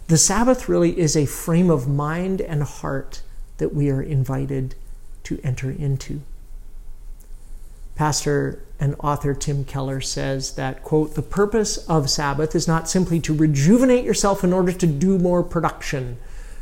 The 0.09 0.16
Sabbath 0.16 0.71
really 0.71 0.99
is 0.99 1.14
a 1.14 1.27
frame 1.27 1.68
of 1.68 1.87
mind 1.87 2.40
and 2.40 2.62
heart 2.62 3.21
that 3.59 3.75
we 3.75 3.90
are 3.90 4.01
invited 4.01 4.75
to 5.25 5.38
enter 5.44 5.71
into. 5.71 6.23
Pastor 7.94 8.64
and 8.81 8.97
author 9.01 9.35
Tim 9.35 9.64
Keller 9.64 10.01
says 10.01 10.55
that, 10.55 10.83
quote, 10.83 11.14
the 11.14 11.21
purpose 11.21 11.77
of 11.88 12.09
Sabbath 12.09 12.55
is 12.55 12.66
not 12.66 12.88
simply 12.88 13.21
to 13.21 13.35
rejuvenate 13.35 14.05
yourself 14.05 14.42
in 14.42 14.55
order 14.55 14.73
to 14.73 14.87
do 14.87 15.18
more 15.18 15.42
production, 15.42 16.16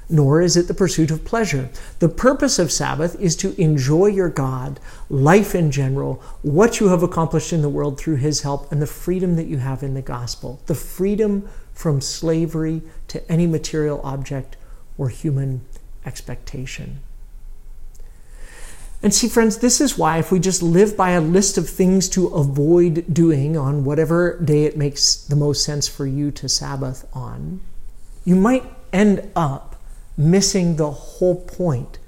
nor 0.08 0.42
is 0.42 0.56
it 0.56 0.66
the 0.66 0.74
pursuit 0.74 1.12
of 1.12 1.24
pleasure. 1.24 1.68
The 2.00 2.08
purpose 2.08 2.58
of 2.58 2.72
Sabbath 2.72 3.20
is 3.20 3.36
to 3.36 3.60
enjoy 3.60 4.06
your 4.06 4.28
God, 4.28 4.80
life 5.08 5.54
in 5.54 5.70
general, 5.70 6.20
what 6.42 6.80
you 6.80 6.88
have 6.88 7.04
accomplished 7.04 7.52
in 7.52 7.62
the 7.62 7.68
world 7.68 7.96
through 7.96 8.16
His 8.16 8.42
help, 8.42 8.72
and 8.72 8.82
the 8.82 8.86
freedom 8.88 9.36
that 9.36 9.46
you 9.46 9.58
have 9.58 9.84
in 9.84 9.94
the 9.94 10.02
gospel. 10.02 10.60
The 10.66 10.74
freedom 10.74 11.48
from 11.74 12.00
slavery 12.00 12.82
to 13.08 13.30
any 13.30 13.46
material 13.46 14.00
object 14.04 14.56
or 14.98 15.08
human 15.08 15.62
expectation. 16.04 17.00
And 19.02 19.14
see, 19.14 19.28
friends, 19.28 19.58
this 19.58 19.80
is 19.80 19.98
why 19.98 20.18
if 20.18 20.32
we 20.32 20.40
just 20.40 20.62
live 20.62 20.96
by 20.96 21.10
a 21.10 21.20
list 21.20 21.58
of 21.58 21.68
things 21.68 22.08
to 22.10 22.28
avoid 22.28 23.04
doing 23.12 23.56
on 23.56 23.84
whatever 23.84 24.40
day 24.42 24.64
it 24.64 24.76
makes 24.76 25.16
the 25.16 25.36
most 25.36 25.64
sense 25.64 25.86
for 25.86 26.06
you 26.06 26.30
to 26.32 26.48
Sabbath 26.48 27.06
on, 27.12 27.60
you 28.24 28.34
might 28.34 28.64
end 28.92 29.30
up 29.36 29.80
missing 30.16 30.76
the 30.76 30.90
whole 30.90 31.36
point 31.42 31.98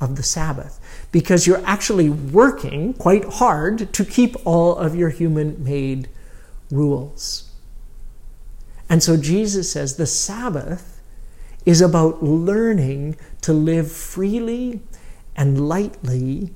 of 0.00 0.16
the 0.16 0.22
Sabbath 0.22 0.80
because 1.12 1.46
you're 1.46 1.64
actually 1.66 2.08
working 2.08 2.94
quite 2.94 3.24
hard 3.24 3.92
to 3.92 4.04
keep 4.04 4.34
all 4.46 4.76
of 4.76 4.94
your 4.94 5.10
human 5.10 5.62
made 5.62 6.08
rules. 6.70 7.47
And 8.88 9.02
so 9.02 9.16
Jesus 9.16 9.72
says 9.72 9.96
the 9.96 10.06
Sabbath 10.06 11.00
is 11.66 11.80
about 11.80 12.22
learning 12.22 13.16
to 13.42 13.52
live 13.52 13.92
freely 13.92 14.80
and 15.36 15.68
lightly 15.68 16.54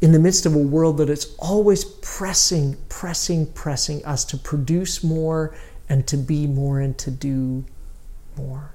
in 0.00 0.12
the 0.12 0.18
midst 0.18 0.46
of 0.46 0.54
a 0.54 0.58
world 0.58 0.98
that 0.98 1.08
is 1.08 1.34
always 1.38 1.84
pressing, 1.84 2.76
pressing, 2.88 3.46
pressing 3.52 4.04
us 4.04 4.24
to 4.24 4.36
produce 4.36 5.02
more 5.02 5.54
and 5.88 6.06
to 6.08 6.16
be 6.16 6.46
more 6.46 6.80
and 6.80 6.96
to 6.98 7.10
do 7.10 7.64
more. 8.36 8.72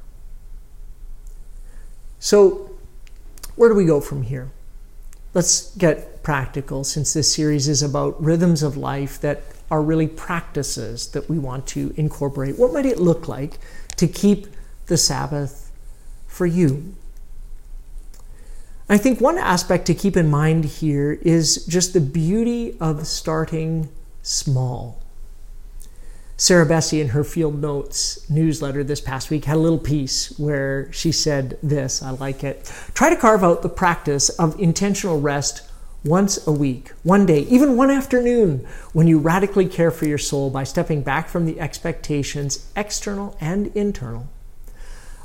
So, 2.19 2.71
where 3.55 3.69
do 3.69 3.75
we 3.75 3.85
go 3.85 3.99
from 3.99 4.23
here? 4.23 4.51
Let's 5.33 5.75
get 5.75 6.23
practical 6.23 6.83
since 6.83 7.13
this 7.13 7.33
series 7.33 7.67
is 7.67 7.83
about 7.83 8.21
rhythms 8.23 8.63
of 8.63 8.77
life 8.77 9.19
that 9.21 9.43
are 9.69 9.82
really 9.82 10.08
practices 10.08 11.10
that 11.10 11.30
we 11.30 11.38
want 11.38 11.67
to 11.67 11.93
incorporate. 11.97 12.58
What 12.58 12.73
might 12.73 12.86
it 12.86 12.99
look 12.99 13.27
like 13.27 13.60
to 13.97 14.08
keep 14.08 14.47
the 14.88 14.97
Sabbath 14.97 15.71
for 16.27 16.45
you? 16.45 16.95
I 18.89 18.97
think 18.97 19.19
one 19.19 19.38
aspect 19.38 19.86
to 19.88 19.93
keep 19.93 20.15
in 20.15 20.30
mind 20.30 20.63
here 20.63 21.19
is 21.21 21.65
just 21.65 21.91
the 21.91 21.99
beauty 21.99 22.77
of 22.80 23.06
starting 23.06 23.89
small. 24.21 25.01
Sarah 26.39 26.67
Bessey, 26.67 27.01
in 27.01 27.10
her 27.10 27.23
Field 27.23 27.60
Notes 27.60 28.30
newsletter 28.30 28.84
this 28.84 29.01
past 29.01 29.32
week, 29.32 29.45
had 29.45 29.58
a 29.58 29.60
little 29.60 29.80
piece 29.80 30.38
where 30.38 30.91
she 30.93 31.12
said 31.12 31.58
this 31.63 32.01
I 32.03 32.12
like 32.12 32.43
it. 32.43 32.71
Try 32.93 33.10
to 33.10 33.15
carve 33.15 33.43
out 33.43 33.63
the 33.63 33.69
practice 33.69 34.30
of 34.30 34.58
intentional 34.60 35.19
rest 35.19 35.66
once 36.07 36.47
a 36.47 36.51
week, 36.51 36.91
one 37.03 37.25
day, 37.25 37.41
even 37.41 37.75
one 37.75 37.91
afternoon, 37.91 38.65
when 38.93 39.07
you 39.07 39.19
radically 39.19 39.67
care 39.67 39.91
for 39.91 40.05
your 40.05 40.17
soul 40.17 40.49
by 40.49 40.63
stepping 40.63 41.01
back 41.01 41.27
from 41.27 41.45
the 41.45 41.59
expectations, 41.59 42.71
external 42.75 43.37
and 43.41 43.67
internal, 43.75 44.27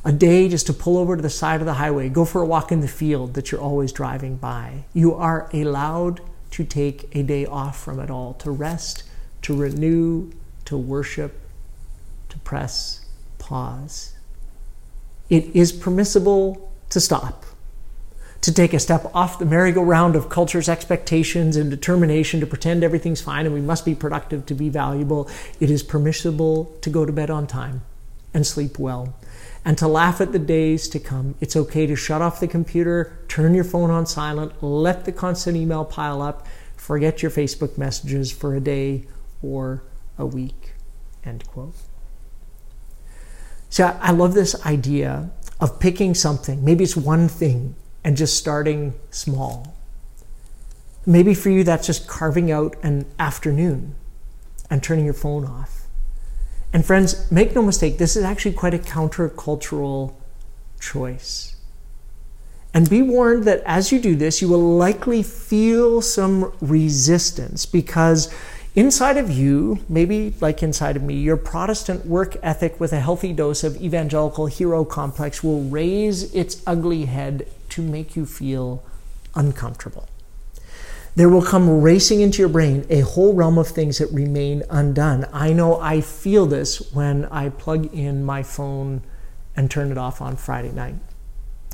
a 0.05 0.13
day 0.13 0.49
just 0.49 0.67
to 0.67 0.73
pull 0.73 0.99
over 0.99 1.17
to 1.17 1.23
the 1.23 1.31
side 1.31 1.61
of 1.61 1.67
the 1.67 1.75
highway, 1.75 2.09
go 2.09 2.25
for 2.25 2.43
a 2.43 2.47
walk 2.47 2.73
in 2.73 2.81
the 2.81 2.89
field 2.89 3.35
that 3.35 3.53
you're 3.53 3.61
always 3.61 3.93
driving 3.93 4.37
by. 4.37 4.85
You 4.93 5.15
are 5.15 5.49
allowed 5.53 6.21
to 6.51 6.65
take 6.65 7.15
a 7.15 7.23
day 7.23 7.47
off 7.47 7.83
from 7.83 8.01
it 8.01 8.11
all, 8.11 8.35
to 8.35 8.51
rest, 8.51 9.05
to 9.43 9.57
renew, 9.57 10.33
to 10.65 10.77
worship, 10.77 11.39
to 12.29 12.39
press 12.41 13.07
pause. 13.39 14.15
It 15.31 15.55
is 15.55 15.73
permissible 15.73 16.73
to 16.91 17.01
stop, 17.01 17.45
to 18.43 18.53
take 18.53 18.75
a 18.75 18.81
step 18.81 19.09
off 19.15 19.39
the 19.39 19.45
merry-go-round 19.45 20.17
of 20.17 20.29
culture's 20.29 20.69
expectations 20.69 21.57
and 21.57 21.71
determination 21.71 22.41
to 22.41 22.47
pretend 22.47 22.83
everything's 22.83 23.21
fine 23.21 23.47
and 23.47 23.55
we 23.55 23.61
must 23.61 23.85
be 23.85 23.95
productive 23.95 24.45
to 24.47 24.55
be 24.55 24.69
valuable. 24.69 25.31
It 25.61 25.71
is 25.71 25.83
permissible 25.83 26.77
to 26.81 26.91
go 26.91 27.07
to 27.07 27.13
bed 27.13 27.31
on 27.31 27.47
time 27.47 27.83
and 28.35 28.45
sleep 28.45 28.81
well 28.81 29.15
and 29.65 29.79
to 29.79 29.87
laugh 29.87 30.21
at 30.21 30.33
the 30.33 30.41
days 30.41 30.89
to 30.89 30.99
come. 30.99 31.37
It's 31.41 31.55
okay 31.55 31.87
to 31.87 31.95
shut 31.95 32.21
off 32.21 32.41
the 32.41 32.49
computer, 32.49 33.17
turn 33.29 33.55
your 33.55 33.65
phone 33.65 33.91
on 33.91 34.07
silent, 34.07 34.61
let 34.61 35.05
the 35.05 35.13
constant 35.13 35.57
email 35.57 35.85
pile 35.85 36.21
up, 36.21 36.47
forget 36.77 37.23
your 37.23 37.31
Facebook 37.31 37.79
messages 37.79 38.33
for 38.33 38.57
a 38.57 38.61
day 38.61 39.05
or 39.41 39.85
a 40.19 40.27
week. 40.27 40.73
End 41.25 41.47
quote. 41.47 41.75
So 43.71 43.97
I 44.03 44.11
love 44.11 44.35
this 44.35 44.61
idea 44.67 45.31
of 45.61 45.79
picking 45.79 46.13
something, 46.15 46.65
maybe 46.65 46.83
it's 46.83 46.97
one 46.97 47.29
thing, 47.29 47.77
and 48.05 48.17
just 48.17 48.37
starting 48.37 48.95
small. 49.11 49.75
Maybe 51.05 51.35
for 51.35 51.51
you, 51.51 51.65
that's 51.65 51.87
just 51.87 52.07
carving 52.07 52.51
out 52.51 52.77
an 52.83 53.07
afternoon 53.19 53.95
and 54.71 54.83
turning 54.83 55.05
your 55.05 55.15
phone 55.15 55.45
off. 55.45 55.83
And 56.73 56.85
friends, 56.85 57.31
make 57.31 57.55
no 57.55 57.63
mistake, 57.63 57.99
this 57.99 58.17
is 58.17 58.25
actually 58.25 58.55
quite 58.55 58.73
a 58.73 58.79
countercultural 58.79 60.15
choice. 60.81 61.57
And 62.75 62.89
be 62.89 63.03
warned 63.03 63.45
that 63.45 63.63
as 63.67 63.93
you 63.93 64.01
do 64.01 64.17
this, 64.17 64.41
you 64.41 64.49
will 64.49 64.77
likely 64.77 65.23
feel 65.23 66.01
some 66.01 66.53
resistance 66.63 67.67
because 67.67 68.33
inside 68.75 69.19
of 69.19 69.31
you, 69.31 69.81
maybe 69.89 70.35
like 70.41 70.63
inside 70.63 70.97
of 70.97 71.03
me, 71.03 71.15
your 71.15 71.37
Protestant 71.37 72.07
work 72.07 72.37
ethic 72.43 72.81
with 72.81 72.95
a 72.95 73.01
healthy 73.01 73.35
dose 73.35 73.63
of 73.63 73.77
evangelical 73.83 74.47
hero 74.47 74.87
complex 74.87 75.45
will 75.45 75.63
raise 75.65 76.35
its 76.35 76.63
ugly 76.67 77.05
head 77.05 77.47
to 77.73 77.83
make 77.83 78.17
you 78.17 78.25
feel 78.25 78.83
uncomfortable 79.35 80.09
there 81.15 81.29
will 81.29 81.43
come 81.43 81.83
racing 81.83 82.21
into 82.21 82.39
your 82.39 82.49
brain 82.49 82.87
a 82.89 83.01
whole 83.01 83.35
realm 83.35 83.59
of 83.59 83.69
things 83.69 83.99
that 83.99 84.11
remain 84.13 84.63
undone. 84.71 85.27
I 85.33 85.53
know 85.53 85.79
I 85.79 86.01
feel 86.01 86.47
this 86.47 86.93
when 86.93 87.27
I 87.27 87.51
plug 87.51 87.93
in 87.95 88.25
my 88.25 88.43
phone 88.43 89.03
and 89.55 89.71
turn 89.71 89.91
it 89.91 89.99
off 89.99 90.23
on 90.23 90.37
Friday 90.37 90.73
night. 90.73 90.95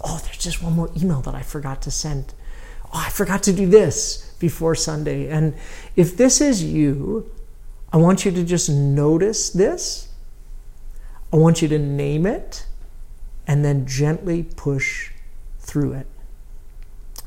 Oh, 0.02 0.20
there's 0.24 0.38
just 0.38 0.62
one 0.62 0.72
more 0.72 0.90
email 0.96 1.20
that 1.22 1.34
I 1.34 1.42
forgot 1.42 1.82
to 1.82 1.90
send. 1.90 2.34
Oh, 2.86 2.90
I 3.06 3.10
forgot 3.10 3.44
to 3.44 3.52
do 3.52 3.66
this 3.66 4.34
before 4.40 4.74
Sunday. 4.74 5.28
And 5.28 5.54
if 5.94 6.16
this 6.16 6.40
is 6.40 6.64
you, 6.64 7.30
I 7.92 7.96
want 7.96 8.24
you 8.24 8.32
to 8.32 8.42
just 8.42 8.68
notice 8.68 9.50
this. 9.50 10.08
I 11.32 11.36
want 11.36 11.62
you 11.62 11.68
to 11.68 11.78
name 11.78 12.26
it 12.26 12.66
and 13.46 13.64
then 13.64 13.86
gently 13.86 14.42
push 14.42 15.12
through 15.68 15.92
it. 15.92 16.06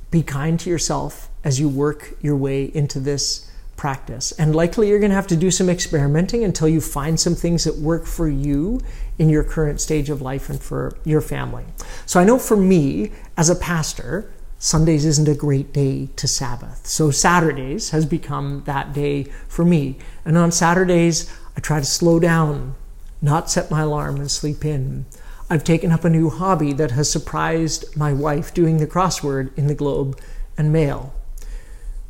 Be 0.10 0.24
kind 0.24 0.60
to 0.60 0.70
yourself 0.70 1.30
as 1.44 1.60
you 1.60 1.70
work 1.70 2.16
your 2.22 2.36
way 2.36 2.66
into 2.66 3.00
this 3.00 3.50
practice. 3.78 4.32
And 4.34 4.56
likely 4.56 4.90
you're 4.90 5.00
going 5.00 5.12
to 5.12 5.16
have 5.16 5.28
to 5.28 5.36
do 5.36 5.50
some 5.50 5.70
experimenting 5.70 6.44
until 6.44 6.68
you 6.68 6.82
find 6.82 7.20
some 7.20 7.34
things 7.36 7.64
that 7.64 7.78
work 7.78 8.06
for 8.06 8.28
you 8.28 8.82
in 9.18 9.30
your 9.30 9.44
current 9.44 9.80
stage 9.80 10.10
of 10.10 10.22
life 10.22 10.50
and 10.50 10.62
for 10.62 10.98
your 11.06 11.22
family. 11.22 11.64
So 12.06 12.20
I 12.20 12.24
know 12.24 12.38
for 12.38 12.58
me, 12.58 13.12
as 13.38 13.50
a 13.50 13.56
pastor, 13.56 14.32
Sundays 14.60 15.06
isn't 15.06 15.28
a 15.28 15.34
great 15.34 15.74
day 15.74 16.10
to 16.18 16.28
Sabbath. 16.28 16.86
So 16.86 17.10
Saturdays 17.10 17.90
has 17.90 18.06
become 18.06 18.62
that 18.66 18.94
day 18.94 19.24
for 19.48 19.66
me. 19.66 19.98
And 20.26 20.38
on 20.38 20.52
Saturdays, 20.52 21.32
I 21.58 21.62
try 21.62 21.80
to 21.80 21.86
slow 21.86 22.20
down, 22.20 22.76
not 23.22 23.50
set 23.50 23.72
my 23.72 23.82
alarm 23.82 24.18
and 24.18 24.30
sleep 24.30 24.64
in. 24.64 25.06
I've 25.52 25.66
taken 25.66 25.92
up 25.92 26.06
a 26.06 26.10
new 26.10 26.30
hobby 26.30 26.72
that 26.72 26.92
has 26.92 27.12
surprised 27.12 27.98
my 27.98 28.14
wife 28.14 28.54
doing 28.54 28.78
the 28.78 28.88
crossword 28.88 29.52
in 29.58 29.68
the 29.68 29.76
Globe 29.76 30.18
and 30.58 30.72
Mail. 30.72 31.14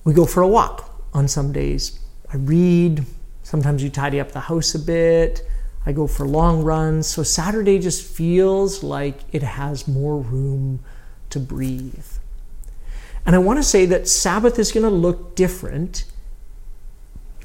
We 0.04 0.14
go 0.14 0.28
for 0.28 0.44
a 0.44 0.48
walk 0.48 0.94
on 1.12 1.28
some 1.28 1.52
days. 1.52 2.00
I 2.32 2.38
read. 2.38 3.04
Sometimes 3.42 3.82
you 3.82 3.90
tidy 3.90 4.20
up 4.20 4.32
the 4.32 4.42
house 4.42 4.76
a 4.76 4.80
bit. 4.80 5.42
I 5.88 5.92
go 5.92 6.06
for 6.06 6.28
long 6.28 6.62
runs. 6.62 7.08
So 7.08 7.24
Saturday 7.24 7.80
just 7.80 8.06
feels 8.06 8.84
like 8.84 9.22
it 9.32 9.42
has 9.42 9.88
more 9.88 10.20
room 10.20 10.84
to 11.32 11.40
breathe. 11.40 12.06
And 13.26 13.36
I 13.36 13.40
want 13.40 13.58
to 13.58 13.64
say 13.64 13.88
that 13.88 14.08
Sabbath 14.08 14.60
is 14.60 14.72
going 14.72 14.84
to 14.84 14.92
look 14.92 15.36
different 15.36 16.06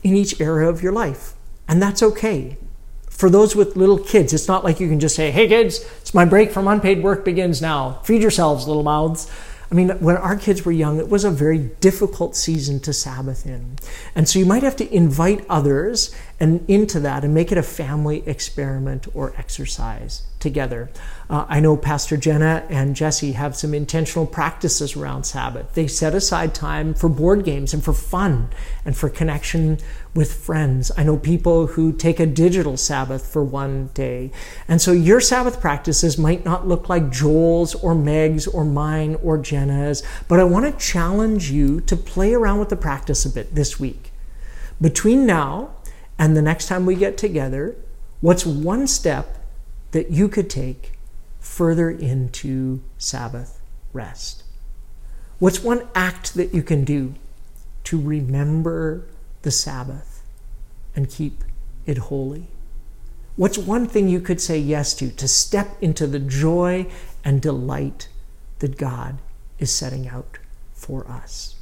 in 0.03 0.15
each 0.15 0.43
area 0.43 0.69
of 0.69 0.83
your 0.83 0.93
life. 0.93 1.33
And 1.67 1.81
that's 1.81 2.03
okay. 2.03 2.59
For 3.17 3.31
those 3.31 3.57
with 3.57 3.77
little 3.77 3.99
kids, 3.99 4.35
it's 4.35 4.47
not 4.47 4.63
like 4.63 4.79
you 4.79 4.89
can 4.89 5.01
just 5.01 5.17
say, 5.17 5.31
hey 5.31 5.49
kids, 5.49 5.85
it's 6.01 6.13
my 6.13 6.27
break 6.27 6.53
from 6.53 6.69
unpaid 6.69 7.03
work 7.03 7.25
begins 7.25 7.63
now. 7.63 8.01
Feed 8.05 8.21
yourselves, 8.21 8.69
little 8.69 8.83
mouths. 8.83 9.31
I 9.71 9.75
mean, 9.75 9.89
when 9.99 10.17
our 10.17 10.37
kids 10.37 10.65
were 10.65 10.73
young, 10.73 10.99
it 10.99 11.09
was 11.09 11.25
a 11.25 11.31
very 11.31 11.59
difficult 11.59 12.37
season 12.37 12.79
to 12.81 12.93
Sabbath 12.93 13.47
in. 13.47 13.79
And 14.15 14.29
so 14.29 14.39
you 14.39 14.47
might 14.47 14.63
have 14.63 14.77
to 14.77 14.95
invite 14.95 15.45
others 15.49 16.15
and 16.39 16.69
into 16.69 17.01
that 17.01 17.25
and 17.25 17.33
make 17.33 17.51
it 17.51 17.59
a 17.59 17.63
family 17.63 18.23
experiment 18.27 19.07
or 19.15 19.35
exercise 19.39 20.23
together. 20.39 20.91
Uh, 21.31 21.47
I 21.49 21.61
know 21.61 21.77
Pastor 21.77 22.17
Jenna 22.17 22.65
and 22.69 22.95
Jesse 22.95 23.33
have 23.33 23.57
some 23.57 23.73
intentional 23.73 24.27
practices 24.27 24.95
around 24.95 25.25
Sabbath. 25.25 25.73
They 25.75 25.87
set 25.87 26.15
aside 26.15 26.55
time 26.55 26.93
for 26.93 27.09
board 27.09 27.43
games 27.43 27.73
and 27.73 27.83
for 27.83 27.95
fun 27.95 28.51
and 28.85 28.95
for 28.95 29.09
connection 29.09 29.79
with 30.15 30.35
friends. 30.35 30.93
I 30.97 31.05
know 31.05 31.17
people 31.17 31.69
who 31.69 31.93
take 31.93 32.21
a 32.21 32.27
digital 32.27 32.77
Sabbath 32.77 33.27
for 33.27 33.43
one 33.43 33.89
day. 33.95 34.31
And 34.69 34.81
so 34.81 34.93
your 34.93 35.21
Sabbath 35.21 35.61
practices 35.61 36.19
might 36.19 36.45
not 36.45 36.69
look 36.69 36.89
like 36.89 37.11
Joel's 37.11 37.75
or 37.75 37.95
Meg's 37.95 38.47
or 38.47 38.65
mine 38.65 39.17
or 39.23 39.39
Jenna's, 39.39 40.03
but 40.29 40.39
I 40.39 40.45
want 40.45 40.67
to 40.67 40.87
challenge 40.87 41.51
you 41.51 41.81
to 41.81 41.97
play 41.97 42.35
around 42.35 42.59
with 42.59 42.69
the 42.69 42.77
practice 42.77 43.25
a 43.25 43.31
bit 43.31 43.55
this 43.55 43.81
week. 43.81 44.13
Between 44.81 45.25
now 45.25 45.71
and 46.19 46.37
the 46.37 46.43
next 46.43 46.67
time 46.67 46.87
we 46.87 46.95
get 46.95 47.19
together, 47.19 47.77
what's 48.21 48.47
one 48.47 48.87
step 48.87 49.39
that 49.91 50.11
you 50.11 50.29
could 50.29 50.49
take 50.49 50.93
further 51.41 51.91
into 51.91 52.83
Sabbath 52.99 53.61
rest? 53.93 54.45
What's 55.39 55.63
one 55.63 55.87
act 55.95 56.35
that 56.35 56.55
you 56.55 56.63
can 56.63 56.85
do 56.85 57.15
to 57.85 58.01
remember 58.01 59.07
the 59.43 59.51
Sabbath 59.51 60.23
and 60.95 61.11
keep 61.11 61.45
it 61.85 61.99
holy? 61.99 62.47
What's 63.37 63.59
one 63.59 63.87
thing 63.87 64.09
you 64.09 64.21
could 64.21 64.41
say 64.41 64.59
yes 64.59 64.95
to 64.95 65.11
to 65.11 65.29
step 65.29 65.77
into 65.83 66.07
the 66.07 66.19
joy 66.19 66.87
and 67.23 67.43
delight 67.43 68.09
that 68.61 68.79
God 68.79 69.19
is 69.59 69.75
setting 69.75 70.09
out 70.09 70.39
for 70.73 71.07
us? 71.07 71.56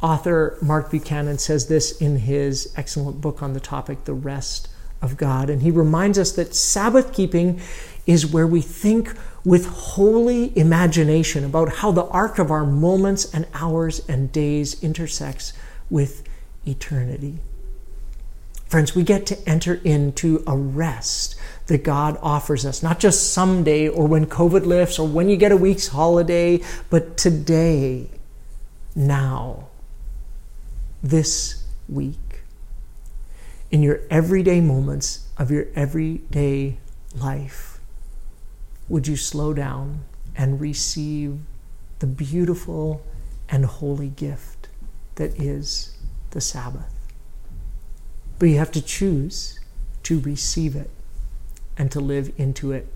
Author 0.00 0.56
Mark 0.62 0.90
Buchanan 0.90 1.38
says 1.38 1.66
this 1.66 2.00
in 2.00 2.18
his 2.18 2.72
excellent 2.76 3.20
book 3.20 3.42
on 3.42 3.52
the 3.52 3.60
topic, 3.60 4.04
The 4.04 4.14
Rest 4.14 4.68
of 5.02 5.16
God. 5.16 5.50
And 5.50 5.62
he 5.62 5.70
reminds 5.70 6.18
us 6.18 6.32
that 6.32 6.54
Sabbath 6.54 7.12
keeping 7.12 7.60
is 8.06 8.26
where 8.26 8.46
we 8.46 8.60
think 8.60 9.12
with 9.44 9.66
holy 9.66 10.56
imagination 10.56 11.44
about 11.44 11.76
how 11.76 11.90
the 11.90 12.06
arc 12.06 12.38
of 12.38 12.50
our 12.50 12.64
moments 12.64 13.32
and 13.32 13.46
hours 13.54 14.06
and 14.08 14.30
days 14.30 14.82
intersects 14.82 15.52
with 15.90 16.22
eternity. 16.66 17.38
Friends, 18.66 18.94
we 18.94 19.02
get 19.02 19.24
to 19.26 19.48
enter 19.48 19.80
into 19.82 20.44
a 20.46 20.56
rest 20.56 21.34
that 21.66 21.82
God 21.82 22.18
offers 22.22 22.66
us, 22.66 22.82
not 22.82 23.00
just 23.00 23.32
someday 23.32 23.88
or 23.88 24.06
when 24.06 24.26
COVID 24.26 24.66
lifts 24.66 24.98
or 24.98 25.08
when 25.08 25.28
you 25.28 25.36
get 25.36 25.52
a 25.52 25.56
week's 25.56 25.88
holiday, 25.88 26.60
but 26.90 27.16
today, 27.16 28.10
now, 28.94 29.68
this 31.02 31.64
week 31.88 32.42
in 33.70 33.82
your 33.82 34.00
everyday 34.10 34.60
moments 34.60 35.28
of 35.36 35.50
your 35.50 35.66
everyday 35.74 36.78
life, 37.14 37.80
would 38.88 39.06
you 39.06 39.16
slow 39.16 39.52
down 39.52 40.00
and 40.36 40.60
receive 40.60 41.38
the 41.98 42.06
beautiful 42.06 43.02
and 43.48 43.64
holy 43.64 44.08
gift 44.08 44.68
that 45.16 45.38
is 45.38 45.98
the 46.30 46.40
Sabbath? 46.40 46.94
But 48.38 48.46
you 48.46 48.58
have 48.58 48.72
to 48.72 48.82
choose 48.82 49.58
to 50.04 50.20
receive 50.20 50.76
it 50.76 50.90
and 51.76 51.90
to 51.92 52.00
live 52.00 52.32
into 52.38 52.72
it 52.72 52.88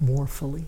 more 0.00 0.26
fully. 0.26 0.66